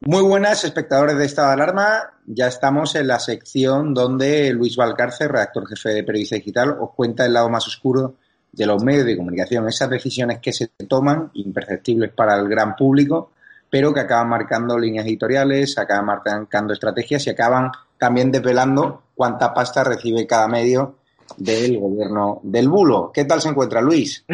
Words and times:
Muy 0.00 0.22
buenas, 0.22 0.62
espectadores 0.62 1.18
de 1.18 1.24
Estado 1.24 1.48
de 1.48 1.54
Alarma. 1.54 2.12
Ya 2.24 2.46
estamos 2.46 2.94
en 2.94 3.08
la 3.08 3.18
sección 3.18 3.92
donde 3.92 4.52
Luis 4.52 4.76
Valcárcel, 4.76 5.28
redactor 5.28 5.66
jefe 5.66 5.88
de 5.88 6.04
Periodista 6.04 6.36
Digital, 6.36 6.76
os 6.78 6.90
cuenta 6.94 7.26
el 7.26 7.32
lado 7.32 7.50
más 7.50 7.66
oscuro 7.66 8.14
de 8.52 8.64
los 8.64 8.82
medios 8.84 9.06
de 9.06 9.16
comunicación, 9.16 9.68
esas 9.68 9.90
decisiones 9.90 10.38
que 10.38 10.52
se 10.52 10.68
toman, 10.88 11.30
imperceptibles 11.34 12.12
para 12.12 12.36
el 12.36 12.48
gran 12.48 12.76
público, 12.76 13.32
pero 13.68 13.92
que 13.92 13.98
acaban 13.98 14.28
marcando 14.28 14.78
líneas 14.78 15.04
editoriales, 15.04 15.76
acaban 15.78 16.06
marcando 16.06 16.72
estrategias 16.72 17.26
y 17.26 17.30
acaban 17.30 17.72
también 17.98 18.30
desvelando 18.30 19.02
cuánta 19.16 19.52
pasta 19.52 19.82
recibe 19.82 20.28
cada 20.28 20.46
medio 20.46 20.98
del 21.36 21.76
gobierno 21.76 22.38
del 22.44 22.68
bulo. 22.68 23.10
¿Qué 23.12 23.24
tal 23.24 23.40
se 23.40 23.48
encuentra 23.48 23.82
Luis? 23.82 24.24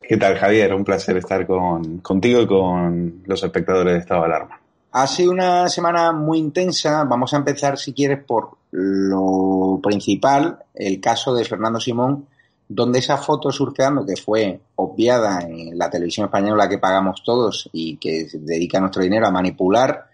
¿Qué 0.00 0.16
tal 0.16 0.38
Javier? 0.38 0.72
Un 0.72 0.84
placer 0.84 1.16
estar 1.16 1.44
con, 1.44 1.98
contigo 1.98 2.40
y 2.40 2.46
con 2.46 3.22
los 3.26 3.42
espectadores 3.42 3.94
de 3.94 3.98
Estado 3.98 4.20
de 4.20 4.26
Alarma. 4.26 4.60
Ha 4.98 5.06
sido 5.06 5.30
una 5.30 5.68
semana 5.68 6.10
muy 6.10 6.38
intensa. 6.38 7.04
Vamos 7.04 7.32
a 7.32 7.36
empezar, 7.36 7.78
si 7.78 7.92
quieres, 7.92 8.18
por 8.24 8.56
lo 8.72 9.78
principal, 9.80 10.58
el 10.74 11.00
caso 11.00 11.32
de 11.32 11.44
Fernando 11.44 11.78
Simón, 11.78 12.26
donde 12.68 12.98
esa 12.98 13.16
foto 13.16 13.52
surfeando, 13.52 14.04
que 14.04 14.16
fue 14.16 14.60
obviada 14.74 15.42
en 15.42 15.78
la 15.78 15.88
televisión 15.88 16.24
española 16.24 16.68
que 16.68 16.78
pagamos 16.78 17.22
todos 17.24 17.70
y 17.72 17.96
que 17.98 18.26
dedica 18.40 18.80
nuestro 18.80 19.04
dinero 19.04 19.28
a 19.28 19.30
manipular 19.30 20.08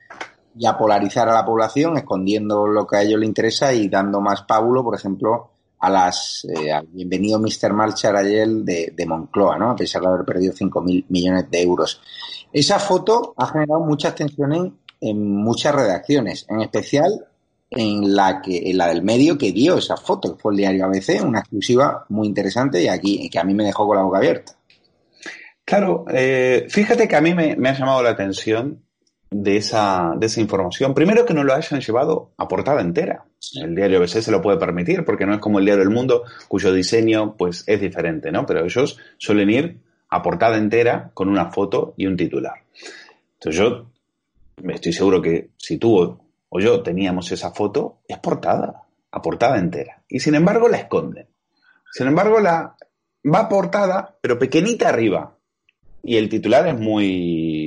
y 0.55 0.67
a 0.67 0.77
polarizar 0.77 1.31
a 1.31 1.33
la 1.33 1.47
población, 1.47 1.97
escondiendo 1.97 2.67
lo 2.67 2.87
que 2.87 2.99
a 2.99 3.03
ellos 3.05 3.21
les 3.21 3.29
interesa 3.31 3.73
y 3.73 3.89
dando 3.89 4.21
más 4.21 4.43
pábulo, 4.43 4.85
por 4.85 4.97
ejemplo, 4.97 5.49
a 5.85 5.91
las 5.91 6.47
eh, 6.47 6.73
al 6.73 6.87
bienvenido 6.87 7.39
Mr. 7.39 7.73
Marchar 7.73 8.17
ayer 8.17 8.49
de, 8.49 8.93
de 8.97 9.07
Moncloa, 9.07 9.59
¿no? 9.59 9.71
A 9.71 9.77
pesar 9.77 10.03
de 10.03 10.09
haber 10.09 10.25
perdido 10.25 10.53
5.000 10.53 11.05
millones 11.09 11.51
de 11.51 11.63
euros. 11.63 12.01
Esa 12.53 12.79
foto 12.79 13.35
ha 13.37 13.47
generado 13.47 13.81
muchas 13.81 14.15
tensiones 14.15 14.73
en 15.01 15.37
muchas 15.37 15.75
redacciones, 15.75 16.47
en 16.49 16.61
especial 16.63 17.27
en 17.71 18.15
la 18.15 18.41
que 18.41 18.71
en 18.71 18.79
la 18.79 18.89
del 18.89 19.03
medio 19.03 19.37
que 19.37 19.53
dio 19.53 19.79
esa 19.79 19.97
foto, 19.97 20.35
que 20.35 20.41
fue 20.41 20.53
el 20.53 20.59
diario 20.59 20.85
ABC, 20.85 21.23
una 21.23 21.41
exclusiva 21.41 22.07
muy 22.09 22.29
interesante 22.29 22.83
y 22.83 22.89
aquí 22.89 23.29
que 23.29 23.39
a 23.39 23.45
mí 23.45 23.55
me 23.55 23.65
dejó 23.65 23.87
con 23.87 23.97
la 23.97 24.05
boca 24.05 24.19
abierta. 24.19 24.57
Claro, 25.65 26.05
eh, 26.09 26.67
fíjate 26.69 27.09
que 27.09 27.17
a 27.17 27.21
mí 27.21 27.35
me, 27.35 27.53
ha 27.69 27.79
llamado 27.79 28.03
la 28.03 28.11
atención 28.11 28.84
de 29.37 29.57
esa, 29.57 30.13
de 30.17 30.27
esa 30.27 30.41
información. 30.41 30.95
Primero 30.95 31.27
que 31.27 31.35
no 31.35 31.43
lo 31.43 31.55
hayan 31.55 31.81
llevado 31.81 32.31
a 32.37 32.47
portada 32.47 32.81
entera. 32.81 33.25
El 33.61 33.75
diario 33.75 33.99
ABC 33.99 34.21
se 34.21 34.31
lo 34.31 34.41
puede 34.41 34.59
permitir 34.59 35.05
porque 35.05 35.27
no 35.27 35.35
es 35.35 35.41
como 35.41 35.59
el 35.59 35.65
diario 35.65 35.83
El 35.83 35.91
Mundo, 35.91 36.23
cuyo 36.47 36.73
diseño 36.73 37.37
pues 37.37 37.65
es 37.67 37.81
diferente, 37.81 38.31
¿no? 38.31 38.47
Pero 38.47 38.65
ellos 38.65 38.97
suelen 39.19 39.51
ir 39.51 39.81
a 40.09 40.23
portada 40.23 40.57
entera 40.57 41.11
con 41.15 41.29
una 41.29 41.51
foto 41.51 41.95
y 41.97 42.07
un 42.07 42.17
titular. 42.17 42.63
Entonces 43.35 43.61
yo 43.61 43.87
estoy 44.69 44.93
seguro 44.93 45.21
que 45.21 45.51
si 45.57 45.79
tú 45.79 46.17
o 46.49 46.61
yo 46.61 46.83
teníamos 46.85 47.33
esa 47.33 47.51
foto, 47.51 47.99
es 48.07 48.19
portada, 48.19 48.85
a 49.11 49.21
portada 49.21 49.59
entera. 49.59 50.05
Y 50.09 50.21
sin 50.21 50.37
embargo 50.37 50.69
la 50.69 50.77
esconden. 50.77 51.27
Sin 51.91 52.07
embargo 52.07 52.39
la 52.39 52.77
va 53.27 53.49
portada, 53.49 54.17
pero 54.21 54.39
pequeñita 54.39 54.91
arriba. 54.91 55.37
Y 56.05 56.19
el 56.19 56.29
titular 56.29 56.69
es 56.69 56.79
muy 56.79 57.64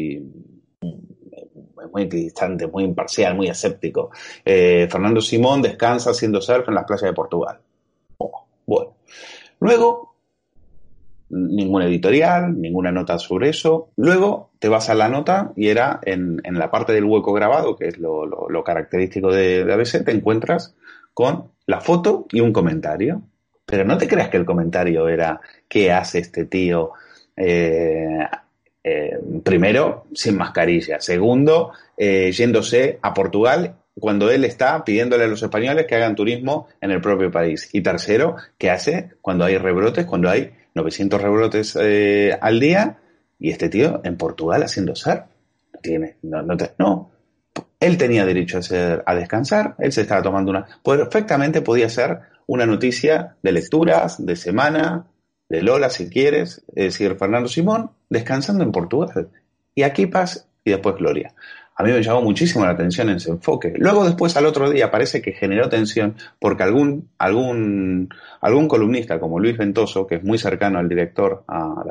muy 1.91 2.05
distante, 2.05 2.67
muy 2.67 2.83
imparcial, 2.83 3.35
muy 3.35 3.47
escéptico. 3.47 4.11
Eh, 4.43 4.87
Fernando 4.89 5.21
Simón 5.21 5.61
descansa 5.61 6.11
haciendo 6.11 6.41
surf 6.41 6.67
en 6.67 6.75
las 6.75 6.85
playas 6.85 7.03
de 7.03 7.13
Portugal. 7.13 7.59
Oh, 8.17 8.45
bueno. 8.65 8.95
Luego 9.59 10.07
ningún 11.29 11.81
editorial, 11.81 12.59
ninguna 12.59 12.91
nota 12.91 13.19
sobre 13.19 13.49
eso. 13.49 13.89
Luego 13.95 14.51
te 14.59 14.69
vas 14.69 14.89
a 14.89 14.95
la 14.95 15.09
nota 15.09 15.51
y 15.55 15.67
era 15.67 15.99
en, 16.03 16.41
la 16.43 16.71
parte 16.71 16.93
del 16.93 17.05
hueco 17.05 17.33
grabado, 17.33 17.75
que 17.75 17.87
es 17.87 17.97
lo, 17.97 18.63
característico 18.65 19.31
de, 19.31 19.61
ABC, 19.71 20.03
te 20.05 20.11
encuentras 20.11 20.75
con 21.13 21.51
la 21.65 21.81
foto 21.81 22.25
y 22.31 22.39
un 22.39 22.53
comentario. 22.53 23.21
Pero 23.65 23.83
no 23.83 23.97
te 23.97 24.07
creas 24.07 24.29
que 24.29 24.37
el 24.37 24.45
comentario 24.45 25.09
era 25.09 25.41
¿qué 25.67 25.91
hace 25.91 26.19
este 26.19 26.45
tío? 26.45 26.91
Eh, 27.35 28.25
eh, 28.87 29.19
primero, 29.43 30.05
sin 30.13 30.37
mascarilla. 30.37 30.99
Segundo, 30.99 31.71
eh, 31.97 32.31
yéndose 32.31 32.99
a 33.01 33.13
Portugal 33.13 33.75
cuando 33.99 34.29
él 34.29 34.45
está 34.45 34.83
pidiéndole 34.85 35.23
a 35.23 35.27
los 35.27 35.41
españoles 35.41 35.87
que 35.87 35.95
hagan 35.95 36.15
turismo 36.15 36.67
en 36.79 36.91
el 36.91 37.01
propio 37.01 37.31
país. 37.31 37.69
Y 37.73 37.81
tercero, 37.81 38.35
¿qué 38.57 38.69
hace 38.69 39.09
cuando 39.21 39.43
hay 39.45 39.57
rebrotes, 39.57 40.05
cuando 40.05 40.29
hay 40.29 40.51
900 40.75 41.21
rebrotes 41.21 41.77
eh, 41.81 42.37
al 42.39 42.59
día 42.59 42.97
y 43.39 43.51
este 43.51 43.69
tío 43.69 44.01
en 44.03 44.17
Portugal 44.17 44.63
haciendo 44.63 44.95
surf. 44.95 45.23
Tiene, 45.81 46.17
no, 46.23 46.41
no, 46.41 47.11
él 47.79 47.97
tenía 47.97 48.25
derecho 48.25 48.57
a, 48.57 48.61
ser, 48.61 49.03
a 49.05 49.15
descansar, 49.15 49.75
él 49.79 49.91
se 49.91 50.01
estaba 50.01 50.23
tomando 50.23 50.49
una... 50.51 50.65
Perfectamente 50.83 51.61
podía 51.61 51.89
ser 51.89 52.19
una 52.47 52.65
noticia 52.65 53.35
de 53.43 53.51
lecturas, 53.51 54.25
de 54.25 54.35
semana, 54.35 55.05
de 55.49 55.61
Lola 55.61 55.89
si 55.89 56.09
quieres, 56.09 56.63
es 56.69 56.85
decir, 56.85 57.15
Fernando 57.17 57.47
Simón 57.47 57.91
descansando 58.09 58.63
en 58.63 58.71
Portugal. 58.71 59.29
Y 59.75 59.83
aquí 59.83 60.07
paz 60.07 60.47
y 60.63 60.71
después 60.71 60.95
Gloria 60.95 61.33
a 61.77 61.83
mí 61.83 61.91
me 61.91 62.01
llamó 62.01 62.23
muchísimo 62.23 62.65
la 62.65 62.71
atención 62.71 63.09
en 63.09 63.17
ese 63.17 63.29
enfoque. 63.29 63.71
Luego 63.77 64.03
después 64.03 64.35
al 64.35 64.47
otro 64.47 64.69
día 64.71 64.89
parece 64.89 65.21
que 65.21 65.33
generó 65.33 65.69
tensión 65.69 66.15
porque 66.39 66.63
algún, 66.63 67.09
algún, 67.19 68.09
algún 68.41 68.67
columnista 68.67 69.19
como 69.19 69.39
Luis 69.39 69.57
Ventoso, 69.57 70.07
que 70.07 70.15
es 70.15 70.23
muy 70.23 70.39
cercano 70.39 70.79
al 70.79 70.89
director, 70.89 71.43
a, 71.47 71.83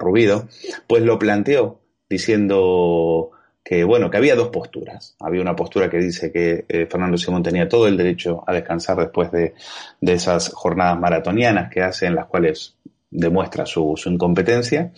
Rubido, 0.00 0.48
pues 0.88 1.02
lo 1.04 1.18
planteó 1.20 1.80
diciendo 2.10 3.30
que 3.62 3.84
bueno, 3.84 4.10
que 4.10 4.16
había 4.16 4.34
dos 4.34 4.48
posturas. 4.48 5.14
Había 5.20 5.40
una 5.40 5.54
postura 5.54 5.88
que 5.88 5.98
dice 5.98 6.32
que 6.32 6.64
eh, 6.68 6.86
Fernando 6.90 7.16
Simón 7.16 7.44
tenía 7.44 7.68
todo 7.68 7.86
el 7.86 7.96
derecho 7.96 8.42
a 8.44 8.52
descansar 8.52 8.96
después 8.96 9.30
de, 9.30 9.54
de 10.00 10.12
esas 10.14 10.52
jornadas 10.52 10.98
maratonianas 10.98 11.70
que 11.70 11.82
hace 11.82 12.06
en 12.06 12.16
las 12.16 12.26
cuales 12.26 12.74
demuestra 13.10 13.66
su, 13.66 13.94
incompetencia. 14.06 14.92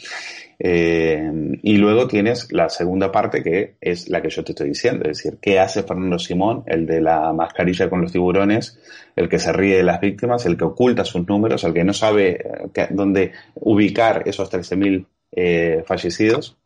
Eh, 0.59 1.59
y 1.63 1.79
luego 1.79 2.07
tienes 2.07 2.53
la 2.53 2.69
segunda 2.69 3.11
parte 3.11 3.43
que 3.43 3.77
es 3.81 4.11
la 4.11 4.21
que 4.21 4.29
yo 4.29 4.45
te 4.45 4.53
estoy 4.53 4.69
diciendo, 4.69 5.09
es 5.09 5.19
decir, 5.19 5.39
¿qué 5.41 5.59
hace 5.59 5.83
Fernando 5.83 6.19
Simón, 6.19 6.65
el 6.67 6.85
de 6.85 7.01
la 7.01 7.33
mascarilla 7.33 7.89
con 7.89 8.03
los 8.03 8.13
tiburones, 8.13 8.79
el 9.17 9.29
que 9.29 9.39
se 9.39 9.53
ríe 9.53 9.79
de 9.79 9.85
las 9.85 10.01
víctimas, 10.01 10.45
el 10.45 10.59
que 10.59 10.65
oculta 10.65 11.05
sus 11.05 11.27
números, 11.27 11.65
el 11.65 11.73
que 11.73 11.85
no 11.85 11.95
sabe 11.95 12.45
eh, 12.75 12.89
dónde 12.91 13.33
ubicar 13.55 14.23
esos 14.27 14.53
13.000 14.53 15.07
eh, 15.33 15.83
fallecidos, 15.87 16.57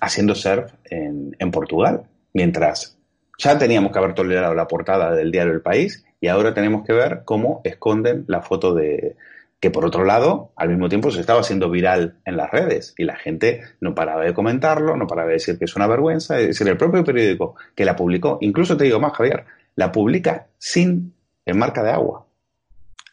haciendo 0.00 0.34
surf 0.34 0.72
en, 0.90 1.36
en 1.38 1.50
Portugal, 1.52 2.02
mientras 2.32 2.98
ya 3.38 3.56
teníamos 3.56 3.92
que 3.92 3.98
haber 3.98 4.14
tolerado 4.14 4.52
la 4.54 4.66
portada 4.66 5.14
del 5.14 5.30
diario 5.30 5.52
El 5.52 5.60
País 5.60 6.04
y 6.20 6.26
ahora 6.26 6.52
tenemos 6.52 6.84
que 6.84 6.92
ver 6.92 7.22
cómo 7.24 7.60
esconden 7.62 8.24
la 8.26 8.42
foto 8.42 8.74
de, 8.74 9.14
que 9.60 9.70
por 9.70 9.84
otro 9.84 10.04
lado, 10.04 10.52
al 10.56 10.68
mismo 10.68 10.88
tiempo 10.88 11.10
se 11.10 11.20
estaba 11.20 11.40
haciendo 11.40 11.68
viral 11.68 12.18
en 12.24 12.36
las 12.36 12.50
redes 12.50 12.94
y 12.96 13.04
la 13.04 13.16
gente 13.16 13.62
no 13.80 13.94
paraba 13.94 14.24
de 14.24 14.32
comentarlo, 14.32 14.96
no 14.96 15.06
paraba 15.06 15.28
de 15.28 15.34
decir 15.34 15.58
que 15.58 15.64
es 15.64 15.74
una 15.74 15.88
vergüenza, 15.88 16.38
es 16.38 16.48
decir, 16.48 16.68
el 16.68 16.76
propio 16.76 17.02
periódico 17.02 17.56
que 17.74 17.84
la 17.84 17.96
publicó, 17.96 18.38
incluso 18.40 18.76
te 18.76 18.84
digo 18.84 19.00
más, 19.00 19.14
Javier, 19.14 19.44
la 19.74 19.90
publica 19.90 20.46
sin 20.58 21.14
marca 21.54 21.82
de 21.82 21.90
agua, 21.90 22.26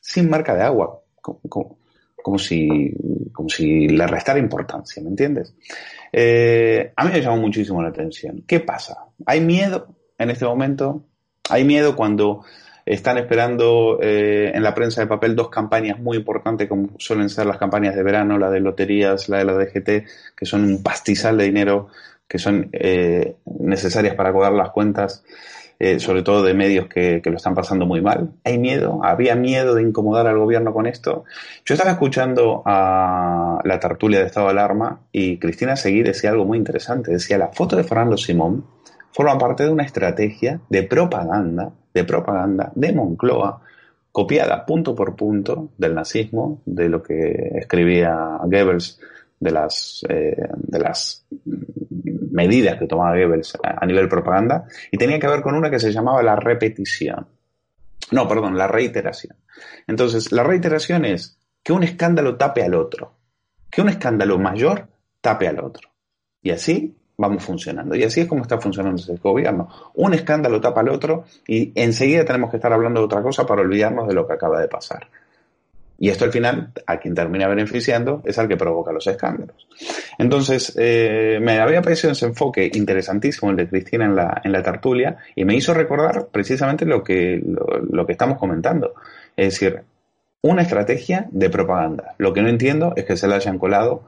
sin 0.01 0.29
marca 0.29 0.55
de 0.55 0.61
agua, 0.61 1.01
como, 1.21 2.37
si, 2.37 2.93
como 3.31 3.49
si 3.49 3.87
le 3.87 4.05
restara 4.05 4.37
importancia, 4.37 5.01
¿me 5.01 5.09
entiendes? 5.09 5.55
Eh, 6.11 6.91
a 6.95 7.05
mí 7.05 7.11
me 7.11 7.21
llamó 7.21 7.37
muchísimo 7.37 7.81
la 7.81 7.89
atención. 7.89 8.43
¿Qué 8.47 8.59
pasa? 8.59 9.07
¿Hay 9.25 9.41
miedo 9.41 9.87
en 10.17 10.29
este 10.29 10.45
momento? 10.45 11.05
¿Hay 11.49 11.63
miedo 11.63 11.95
cuando 11.95 12.43
están 12.85 13.17
esperando 13.17 13.99
eh, 14.01 14.51
en 14.53 14.61
la 14.61 14.75
prensa 14.75 15.01
de 15.01 15.07
papel 15.07 15.35
dos 15.35 15.49
campañas 15.49 15.99
muy 15.99 16.17
importantes, 16.17 16.69
como 16.69 16.89
suelen 16.99 17.29
ser 17.29 17.47
las 17.47 17.57
campañas 17.57 17.95
de 17.95 18.03
verano, 18.03 18.37
la 18.37 18.51
de 18.51 18.59
loterías, 18.59 19.27
la 19.27 19.39
de 19.39 19.45
la 19.45 19.53
DGT, 19.53 20.07
que 20.35 20.45
son 20.45 20.63
un 20.63 20.83
pastizal 20.83 21.37
de 21.37 21.45
dinero, 21.45 21.87
que 22.27 22.37
son 22.37 22.69
eh, 22.73 23.37
necesarias 23.45 24.15
para 24.15 24.31
cobrar 24.31 24.53
las 24.53 24.69
cuentas, 24.69 25.23
eh, 25.79 25.99
sobre 25.99 26.21
todo 26.21 26.43
de 26.43 26.53
medios 26.53 26.87
que, 26.87 27.21
que, 27.23 27.29
lo 27.31 27.37
están 27.37 27.55
pasando 27.55 27.87
muy 27.87 28.01
mal. 28.01 28.31
Hay 28.43 28.59
miedo, 28.59 29.01
había 29.03 29.35
miedo 29.35 29.73
de 29.73 29.81
incomodar 29.81 30.27
al 30.27 30.37
gobierno 30.37 30.71
con 30.71 30.85
esto. 30.85 31.25
Yo 31.65 31.73
estaba 31.73 31.91
escuchando 31.91 32.61
a 32.65 33.59
la 33.63 33.79
tertulia 33.79 34.19
de 34.19 34.27
estado 34.27 34.45
de 34.45 34.53
alarma 34.53 35.01
y 35.11 35.37
Cristina 35.37 35.75
Seguí 35.75 36.03
decía 36.03 36.29
algo 36.29 36.45
muy 36.45 36.57
interesante. 36.59 37.11
Decía, 37.11 37.37
la 37.37 37.49
foto 37.49 37.75
de 37.75 37.83
Fernando 37.83 38.15
Simón 38.15 38.74
forma 39.15 39.37
parte 39.37 39.63
de 39.63 39.69
una 39.69 39.85
estrategia 39.85 40.59
de 40.67 40.83
propaganda 40.83 41.71
de 41.93 42.03
propaganda 42.03 42.71
de 42.75 42.91
Moncloa 42.91 43.61
copiada 44.11 44.65
punto 44.65 44.93
por 44.93 45.15
punto 45.15 45.69
del 45.77 45.95
nazismo, 45.95 46.61
de 46.65 46.89
lo 46.89 47.01
que 47.01 47.51
escribía 47.55 48.39
Goebbels, 48.43 48.99
de 49.39 49.51
las, 49.51 50.05
eh, 50.07 50.47
de 50.55 50.79
las 50.79 51.25
medidas 52.31 52.77
que 52.77 52.87
tomaba 52.87 53.17
Goebbels 53.17 53.57
a 53.61 53.85
nivel 53.85 54.07
propaganda, 54.07 54.67
y 54.91 54.97
tenía 54.97 55.19
que 55.19 55.27
ver 55.27 55.41
con 55.41 55.55
una 55.55 55.69
que 55.69 55.79
se 55.79 55.91
llamaba 55.91 56.21
la 56.23 56.35
repetición. 56.35 57.27
No, 58.11 58.27
perdón, 58.27 58.57
la 58.57 58.67
reiteración. 58.67 59.35
Entonces, 59.87 60.31
la 60.31 60.43
reiteración 60.43 61.05
es 61.05 61.37
que 61.63 61.73
un 61.73 61.83
escándalo 61.83 62.37
tape 62.37 62.63
al 62.63 62.75
otro, 62.75 63.13
que 63.69 63.81
un 63.81 63.89
escándalo 63.89 64.37
mayor 64.37 64.87
tape 65.21 65.47
al 65.47 65.59
otro. 65.59 65.89
Y 66.41 66.51
así 66.51 66.95
vamos 67.17 67.43
funcionando. 67.43 67.95
Y 67.95 68.03
así 68.03 68.21
es 68.21 68.27
como 68.27 68.41
está 68.41 68.59
funcionando 68.59 69.01
ese 69.01 69.15
gobierno. 69.17 69.69
Un 69.95 70.13
escándalo 70.13 70.59
tapa 70.61 70.81
al 70.81 70.89
otro 70.89 71.25
y 71.47 71.71
enseguida 71.75 72.25
tenemos 72.25 72.49
que 72.49 72.57
estar 72.57 72.73
hablando 72.73 72.99
de 72.99 73.05
otra 73.05 73.21
cosa 73.21 73.45
para 73.45 73.61
olvidarnos 73.61 74.07
de 74.07 74.13
lo 74.13 74.27
que 74.27 74.33
acaba 74.33 74.59
de 74.59 74.67
pasar. 74.67 75.07
Y 75.97 76.09
esto 76.09 76.25
al 76.25 76.31
final, 76.31 76.71
a 76.85 76.97
quien 76.97 77.15
termina 77.15 77.47
beneficiando 77.47 78.21
es 78.25 78.37
al 78.37 78.49
que 78.49 78.57
provoca 78.57 78.91
los 78.91 79.07
escándalos. 79.07 79.67
Entonces, 80.17 80.73
eh, 80.77 81.39
me 81.41 81.59
había 81.59 81.81
parecido 81.81 82.11
ese 82.11 82.25
enfoque 82.25 82.69
interesantísimo 82.73 83.51
el 83.51 83.57
de 83.57 83.69
Cristina 83.69 84.05
en 84.05 84.15
la, 84.15 84.41
en 84.43 84.51
la 84.51 84.61
tertulia 84.61 85.17
y 85.35 85.45
me 85.45 85.55
hizo 85.55 85.73
recordar 85.73 86.27
precisamente 86.31 86.85
lo 86.85 87.01
que, 87.01 87.41
lo 87.89 88.05
que 88.05 88.11
estamos 88.11 88.37
comentando. 88.37 88.93
Es 89.37 89.53
decir, 89.53 89.83
una 90.41 90.63
estrategia 90.63 91.27
de 91.31 91.49
propaganda. 91.49 92.13
Lo 92.17 92.33
que 92.33 92.41
no 92.41 92.49
entiendo 92.49 92.93
es 92.95 93.05
que 93.05 93.17
se 93.17 93.27
la 93.27 93.35
hayan 93.35 93.57
colado 93.57 94.03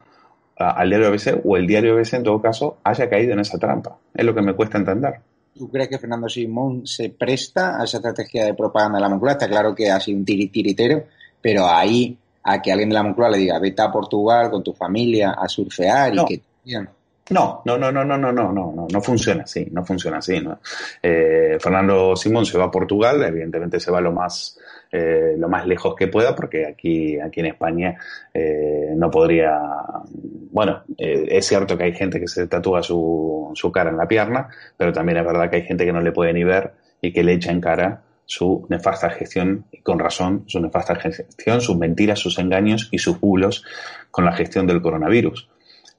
al 0.57 0.89
diario 0.89 1.07
ABC 1.07 1.41
o 1.43 1.57
el 1.57 1.67
diario 1.67 1.93
ABC 1.93 2.13
en 2.13 2.23
todo 2.23 2.41
caso 2.41 2.77
haya 2.83 3.09
caído 3.09 3.33
en 3.33 3.39
esa 3.39 3.57
trampa. 3.57 3.97
Es 4.13 4.25
lo 4.25 4.33
que 4.33 4.41
me 4.41 4.53
cuesta 4.53 4.77
entender. 4.77 5.19
¿Tú 5.57 5.69
crees 5.69 5.89
que 5.89 5.97
Fernando 5.97 6.29
Simón 6.29 6.85
se 6.85 7.09
presta 7.09 7.79
a 7.79 7.83
esa 7.83 7.97
estrategia 7.97 8.45
de 8.45 8.53
propaganda 8.53 8.97
de 8.97 9.01
la 9.01 9.09
Moncloa? 9.09 9.33
Está 9.33 9.47
claro 9.47 9.73
que 9.73 9.89
ha 9.89 9.99
sido 9.99 10.19
un 10.19 10.25
tiritero, 10.25 11.03
pero 11.41 11.67
ahí 11.67 12.17
a 12.43 12.61
que 12.61 12.71
alguien 12.71 12.89
de 12.89 12.95
la 12.95 13.03
Moncloa 13.03 13.31
le 13.31 13.37
diga 13.39 13.59
vete 13.59 13.81
a 13.81 13.91
Portugal 13.91 14.49
con 14.51 14.63
tu 14.63 14.73
familia 14.73 15.31
a 15.31 15.47
surfear 15.47 16.13
y 16.15 16.25
que... 16.25 16.41
No, 17.29 17.61
no, 17.65 17.77
no, 17.77 17.91
no, 17.91 18.05
no, 18.05 18.17
no, 18.17 18.31
no, 18.31 18.51
no, 18.51 18.73
no, 18.73 18.87
no 18.91 19.01
funciona 19.01 19.43
así, 19.43 19.67
no 19.71 19.83
funciona 19.83 20.17
así. 20.19 20.39
¿no? 20.39 20.59
Eh, 21.01 21.57
Fernando 21.59 22.15
Simón 22.15 22.45
se 22.45 22.57
va 22.57 22.65
a 22.65 22.71
Portugal, 22.71 23.21
evidentemente 23.23 23.79
se 23.79 23.91
va 23.91 23.99
lo 23.99 24.11
más 24.11 24.57
eh, 24.91 25.35
lo 25.37 25.49
más 25.49 25.67
lejos 25.67 25.95
que 25.95 26.07
pueda, 26.07 26.33
porque 26.33 26.65
aquí, 26.65 27.19
aquí 27.19 27.41
en 27.41 27.47
España 27.47 27.97
eh, 28.33 28.93
no 28.95 29.11
podría. 29.11 29.59
Bueno, 30.51 30.83
eh, 30.97 31.27
es 31.29 31.45
cierto 31.45 31.77
que 31.77 31.85
hay 31.85 31.93
gente 31.93 32.19
que 32.19 32.27
se 32.27 32.47
tatúa 32.47 32.81
su, 32.81 33.51
su 33.53 33.71
cara 33.71 33.89
en 33.89 33.97
la 33.97 34.07
pierna, 34.07 34.47
pero 34.77 34.93
también 34.93 35.17
es 35.17 35.25
verdad 35.25 35.49
que 35.49 35.57
hay 35.57 35.63
gente 35.63 35.85
que 35.85 35.91
no 35.91 36.01
le 36.01 36.13
puede 36.13 36.31
ni 36.33 36.43
ver 36.43 36.73
y 37.01 37.11
que 37.11 37.23
le 37.23 37.33
echa 37.33 37.51
en 37.51 37.59
cara 37.59 38.03
su 38.25 38.65
nefasta 38.69 39.09
gestión, 39.09 39.65
con 39.83 39.99
razón, 39.99 40.43
su 40.47 40.59
nefasta 40.59 40.95
gestión, 40.95 41.61
sus 41.61 41.77
mentiras, 41.77 42.19
sus 42.19 42.39
engaños 42.39 42.87
y 42.91 42.97
sus 42.97 43.19
bulos 43.19 43.65
con 44.09 44.25
la 44.25 44.33
gestión 44.33 44.67
del 44.67 44.81
coronavirus. 44.81 45.49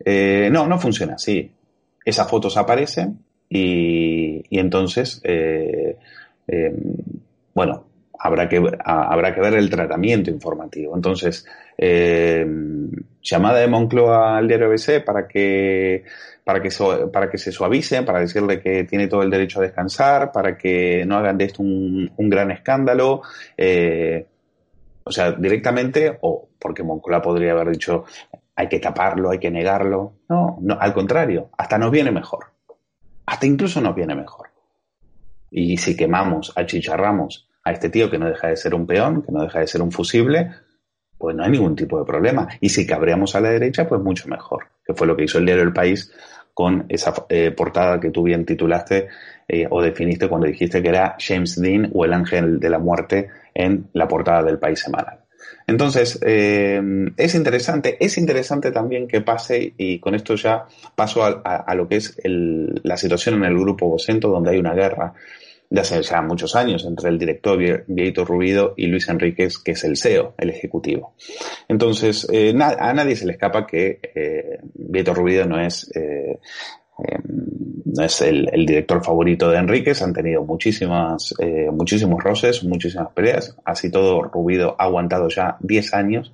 No, 0.05 0.67
no 0.67 0.79
funciona 0.79 1.15
así. 1.15 1.51
Esas 2.05 2.29
fotos 2.29 2.57
aparecen 2.57 3.19
y, 3.49 4.43
y 4.49 4.59
entonces, 4.59 5.23
bueno, 7.55 7.85
habrá 8.19 8.49
que, 8.49 8.63
habrá 8.85 9.35
que 9.35 9.41
ver 9.41 9.55
el 9.55 9.71
tratamiento 9.71 10.31
informativo. 10.31 10.95
Entonces, 10.97 11.47
eh, 11.77 12.47
llamada 13.23 13.61
de 13.61 13.69
Moncloa 13.69 14.37
al 14.37 14.49
diario 14.49 14.67
ABC 14.67 15.05
para 15.05 15.29
que, 15.29 16.05
para, 16.45 16.61
que 16.61 16.71
para 17.13 17.31
que 17.31 17.39
se 17.39 17.53
suavice, 17.53 18.03
para 18.03 18.21
decirle 18.21 18.61
que 18.61 18.85
tiene 18.85 19.07
todo 19.07 19.23
el 19.23 19.31
derecho 19.31 19.61
a 19.61 19.63
descansar, 19.63 20.33
para 20.33 20.57
que 20.57 21.05
no 21.07 21.17
hagan 21.17 21.39
de 21.39 21.45
esto 21.45 21.63
un, 21.63 22.11
gran 22.17 22.51
escándalo. 22.51 23.23
Eh, 23.57 24.27
o 25.05 25.11
sea, 25.13 25.33
directamente, 25.33 26.19
o 26.21 26.49
porque 26.59 26.83
Moncloa 26.83 27.23
podría 27.23 27.53
haber 27.53 27.71
dicho 27.71 28.05
hay 28.59 28.69
que 28.69 28.81
taparlo, 28.81 29.31
hay 29.31 29.39
que 29.39 29.53
negarlo. 29.53 30.15
No, 30.29 30.59
no, 30.61 30.77
al 30.81 30.93
contrario, 30.93 31.49
hasta 31.57 31.79
nos 31.79 31.93
viene 31.93 32.11
mejor. 32.11 32.47
Hasta 33.25 33.47
incluso 33.47 33.81
nos 33.81 33.95
viene 33.95 34.17
mejor. 34.17 34.49
Y 35.49 35.77
si 35.77 35.97
quemamos, 35.97 36.53
achicharramos 36.57 37.49
a 37.63 37.71
este 37.71 37.89
tío 37.89 38.11
que 38.11 38.19
no 38.19 38.27
deja 38.29 38.49
de 38.49 38.57
ser 38.57 38.75
un 38.75 38.85
peón, 38.85 39.23
que 39.23 39.31
no 39.31 39.43
deja 39.43 39.61
de 39.61 39.69
ser 39.69 39.81
un 39.81 39.93
fusible, 39.93 40.51
pues 41.17 41.37
no 41.37 41.45
hay 41.45 41.53
ningún 41.53 41.77
tipo 41.77 42.01
de 42.01 42.05
problema. 42.05 42.49
Y 42.61 42.71
si 42.71 42.85
cabreamos 42.85 43.37
a 43.37 43.41
la 43.41 43.51
derecha, 43.51 43.87
pues 43.87 44.01
mucho 44.03 44.29
mejor, 44.29 44.67
que 44.85 44.93
fue 44.93 45.07
lo 45.07 45.17
que 45.17 45.23
hizo 45.23 45.39
el 45.39 45.47
diario 45.47 45.63
El 45.63 45.73
País 45.73 46.13
con 46.53 46.87
esa 46.89 47.15
eh, 47.29 47.53
portada 47.53 48.01
que 48.01 48.11
tú 48.11 48.25
bien 48.25 48.45
titulaste 48.45 49.07
eh, 49.47 49.69
o 49.71 49.81
definiste 49.81 50.29
cuando 50.29 50.49
dijiste 50.49 50.83
que 50.83 50.89
era 50.89 51.15
James 51.21 51.61
Dean 51.61 51.93
o 51.95 52.05
el 52.05 52.13
ángel 52.13 52.59
de 52.59 52.71
la 52.71 52.81
muerte 52.81 53.29
en 53.55 53.89
la 53.93 54.09
portada 54.09 54.43
del 54.43 54.59
País 54.59 54.81
Semanal. 54.81 55.28
Entonces, 55.67 56.19
eh, 56.23 56.81
es 57.17 57.35
interesante, 57.35 57.97
es 58.01 58.17
interesante 58.19 58.73
también 58.73 59.07
que 59.07 59.21
pase, 59.21 59.75
y 59.77 59.99
con 59.99 60.15
esto 60.15 60.35
ya 60.35 60.67
paso 60.95 61.23
a, 61.25 61.75
lo 61.75 61.89
que 61.89 61.97
es 61.97 62.17
la 62.25 62.97
situación 62.97 63.37
en 63.37 63.45
el 63.45 63.59
grupo 63.59 63.89
Bocento, 63.89 64.29
donde 64.29 64.51
hay 64.51 64.59
una 64.59 64.75
guerra 64.75 65.15
de 65.71 65.81
hace 65.81 66.03
ya 66.03 66.23
muchos 66.23 66.57
años 66.57 66.85
entre 66.87 67.11
el 67.11 67.19
director 67.19 67.59
Vieito 67.87 68.25
Rubido 68.25 68.75
y 68.77 68.87
Luis 68.87 69.09
Enríquez, 69.09 69.59
que 69.59 69.73
es 69.73 69.85
el 69.85 69.97
CEO, 69.97 70.35
el 70.39 70.51
ejecutivo. 70.51 71.15
Entonces, 71.69 72.27
eh, 72.33 72.55
a 72.59 72.93
nadie 72.95 73.17
se 73.17 73.27
le 73.27 73.33
escapa 73.33 73.67
que 73.67 74.01
eh, 74.15 74.59
Vieito 74.75 75.13
Rubido 75.13 75.45
no 75.45 75.61
es 75.61 75.91
eh, 75.95 76.39
eh, 76.99 77.19
no 77.85 78.05
es 78.05 78.21
el, 78.21 78.49
director 78.67 79.03
favorito 79.05 79.51
de 79.51 79.59
Enríquez, 79.59 80.03
han 80.03 80.13
tenido 80.13 80.43
muchísimas, 80.43 81.33
eh, 81.39 81.69
muchísimos 81.73 82.23
roces, 82.23 82.65
muchísimas 82.65 83.09
peleas, 83.13 83.57
así 83.65 83.91
todo 83.91 84.23
Rubido 84.23 84.75
ha 84.79 84.85
aguantado 84.85 85.29
ya 85.29 85.57
10 85.61 85.95
años. 85.95 86.33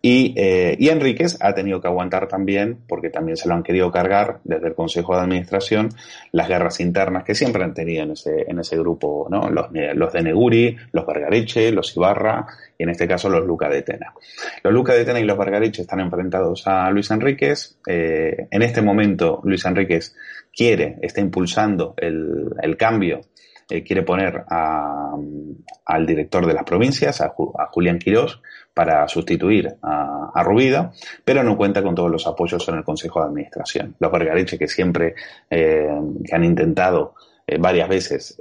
Y, 0.00 0.34
eh, 0.36 0.76
y 0.78 0.88
Enríquez 0.88 1.36
ha 1.40 1.54
tenido 1.54 1.80
que 1.80 1.88
aguantar 1.88 2.28
también, 2.28 2.78
porque 2.86 3.10
también 3.10 3.36
se 3.36 3.48
lo 3.48 3.54
han 3.54 3.64
querido 3.64 3.90
cargar 3.90 4.38
desde 4.44 4.68
el 4.68 4.74
Consejo 4.74 5.14
de 5.16 5.22
Administración, 5.22 5.90
las 6.30 6.48
guerras 6.48 6.78
internas 6.80 7.24
que 7.24 7.34
siempre 7.34 7.64
han 7.64 7.74
tenido 7.74 8.04
en 8.04 8.12
ese, 8.12 8.44
en 8.48 8.60
ese 8.60 8.78
grupo, 8.78 9.26
¿no? 9.28 9.50
los, 9.50 9.66
los 9.72 10.12
de 10.12 10.22
Neguri, 10.22 10.76
los 10.92 11.06
Vergareche, 11.06 11.72
los 11.72 11.94
Ibarra 11.96 12.46
y 12.78 12.84
en 12.84 12.90
este 12.90 13.08
caso 13.08 13.28
los 13.28 13.44
Luca 13.44 13.68
de 13.68 13.82
Tena. 13.82 14.14
Los 14.62 14.72
Luca 14.72 14.94
de 14.94 15.04
Tena 15.04 15.18
y 15.18 15.24
los 15.24 15.36
Vergareche 15.36 15.82
están 15.82 16.00
enfrentados 16.00 16.66
a 16.66 16.88
Luis 16.90 17.10
Enríquez. 17.10 17.76
en 17.84 18.62
este 18.62 18.80
momento 18.80 19.40
Luis 19.44 19.64
Enríquez 19.64 20.14
quiere, 20.58 20.98
está 21.02 21.20
impulsando 21.20 21.94
el, 21.96 22.76
cambio, 22.76 23.20
eh, 23.68 23.82
quiere 23.82 24.02
poner 24.02 24.44
al 24.48 26.06
director 26.06 26.46
de 26.46 26.54
las 26.54 26.64
provincias, 26.64 27.20
a, 27.20 27.32
Julián 27.70 27.98
Quirós, 27.98 28.40
para 28.74 29.06
sustituir 29.08 29.76
a, 29.82 30.30
a, 30.34 30.90
pero 31.24 31.42
no 31.42 31.56
cuenta 31.56 31.82
con 31.82 31.94
todos 31.94 32.10
los 32.10 32.26
apoyos 32.26 32.68
en 32.68 32.76
el 32.76 32.84
Consejo 32.84 33.20
de 33.20 33.26
Administración. 33.26 33.96
Los 33.98 34.12
Vergareche 34.12 34.58
que 34.58 34.68
siempre 34.68 35.14
eh, 35.50 35.88
que 36.24 36.34
han 36.34 36.44
intentado 36.44 37.14
eh, 37.48 37.56
varias 37.58 37.88
veces 37.88 38.40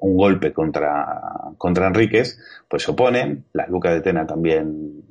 un 0.00 0.16
golpe 0.16 0.52
contra, 0.52 1.52
contra 1.58 1.88
Enríquez, 1.88 2.38
pues 2.68 2.82
se 2.82 2.90
oponen. 2.90 3.46
Las 3.52 3.68
Lucas 3.68 3.94
de 3.94 4.00
Tena 4.02 4.26
también 4.26 5.02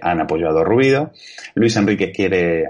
han 0.00 0.20
apoyado 0.20 0.60
a 0.60 0.64
Rubido. 0.64 1.12
Luis 1.54 1.76
Enríquez 1.76 2.12
quiere 2.14 2.66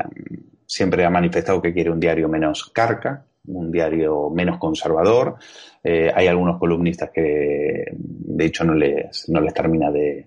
siempre 0.69 1.05
ha 1.05 1.11
manifestado 1.11 1.63
que 1.63 1.73
quiere 1.73 1.91
un 1.91 1.99
diario 1.99 2.29
menos 2.29 2.71
carca, 2.71 3.25
un 3.47 3.73
diario 3.73 4.29
menos 4.31 4.59
conservador. 4.59 5.37
Eh, 5.83 6.13
hay 6.15 6.27
algunos 6.27 6.59
columnistas 6.59 7.11
que, 7.11 7.87
de 7.91 8.45
hecho, 8.45 8.65
no 8.65 8.75
les, 8.75 9.29
no 9.29 9.41
les 9.41 9.55
termina 9.55 9.91
de, 9.91 10.27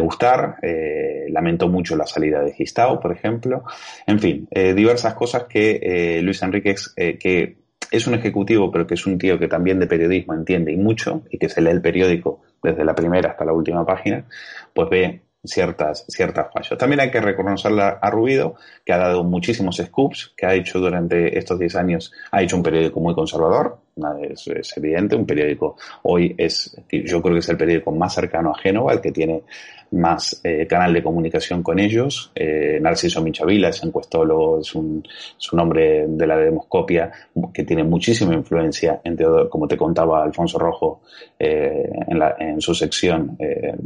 gustar. 0.00 0.56
Eh, 0.62 1.26
lamento 1.30 1.68
mucho 1.68 1.96
la 1.96 2.06
salida 2.06 2.40
de 2.40 2.52
Gistao, 2.52 3.00
por 3.00 3.10
ejemplo. 3.10 3.64
En 4.06 4.20
fin, 4.20 4.46
eh, 4.52 4.72
diversas 4.72 5.14
cosas 5.14 5.44
que 5.44 6.20
Luis 6.22 6.40
Enríquez, 6.42 6.94
que 6.94 7.56
es 7.90 8.06
un 8.06 8.14
ejecutivo, 8.14 8.70
pero 8.70 8.86
que 8.86 8.94
es 8.94 9.06
un 9.06 9.18
tío 9.18 9.38
que 9.38 9.48
también 9.48 9.78
de 9.78 9.86
periodismo 9.86 10.34
entiende 10.34 10.72
y 10.72 10.76
mucho, 10.76 11.22
y 11.30 11.38
que 11.38 11.48
se 11.48 11.60
lee 11.60 11.70
el 11.70 11.82
periódico 11.82 12.40
desde 12.62 12.84
la 12.84 12.94
primera 12.94 13.30
hasta 13.30 13.44
la 13.44 13.52
última 13.52 13.84
página, 13.84 14.24
pues 14.74 14.88
ve 14.90 15.22
ciertas, 15.44 16.04
ciertas 16.08 16.52
fallos. 16.52 16.78
También 16.78 17.00
hay 17.00 17.10
que 17.10 17.20
reconocerle 17.20 17.82
a 17.82 18.10
Rubido, 18.10 18.56
que 18.84 18.92
ha 18.92 18.98
dado 18.98 19.24
muchísimos 19.24 19.76
scoops, 19.76 20.34
que 20.36 20.46
ha 20.46 20.54
hecho 20.54 20.78
durante 20.78 21.38
estos 21.38 21.58
10 21.58 21.76
años, 21.76 22.12
ha 22.30 22.42
hecho 22.42 22.56
un 22.56 22.62
periódico 22.62 23.00
muy 23.00 23.14
conservador, 23.14 23.78
es, 24.22 24.46
es, 24.48 24.76
evidente, 24.76 25.16
un 25.16 25.26
periódico 25.26 25.76
hoy 26.02 26.34
es, 26.36 26.76
yo 26.90 27.22
creo 27.22 27.34
que 27.34 27.40
es 27.40 27.48
el 27.48 27.56
periódico 27.56 27.92
más 27.92 28.14
cercano 28.14 28.50
a 28.50 28.58
Génova, 28.58 28.92
el 28.92 29.00
que 29.00 29.12
tiene 29.12 29.42
más 29.92 30.40
eh, 30.44 30.66
canal 30.66 30.92
de 30.92 31.02
comunicación 31.02 31.62
con 31.62 31.78
ellos. 31.78 32.30
Eh, 32.34 32.78
Narciso 32.80 33.22
Michavila 33.22 33.70
es 33.70 33.82
encuestólogo, 33.82 34.60
es 34.60 34.74
un, 34.74 35.02
es 35.38 35.52
un 35.52 35.60
hombre 35.60 36.06
de 36.06 36.26
la 36.26 36.36
demoscopia 36.36 37.10
que 37.52 37.64
tiene 37.64 37.84
muchísima 37.84 38.34
influencia, 38.34 39.00
en 39.04 39.16
como 39.48 39.66
te 39.66 39.76
contaba 39.76 40.22
Alfonso 40.22 40.58
Rojo 40.58 41.02
eh, 41.38 41.90
en, 42.06 42.18
la, 42.18 42.36
en, 42.38 42.60
su 42.60 42.74
sección 42.74 43.36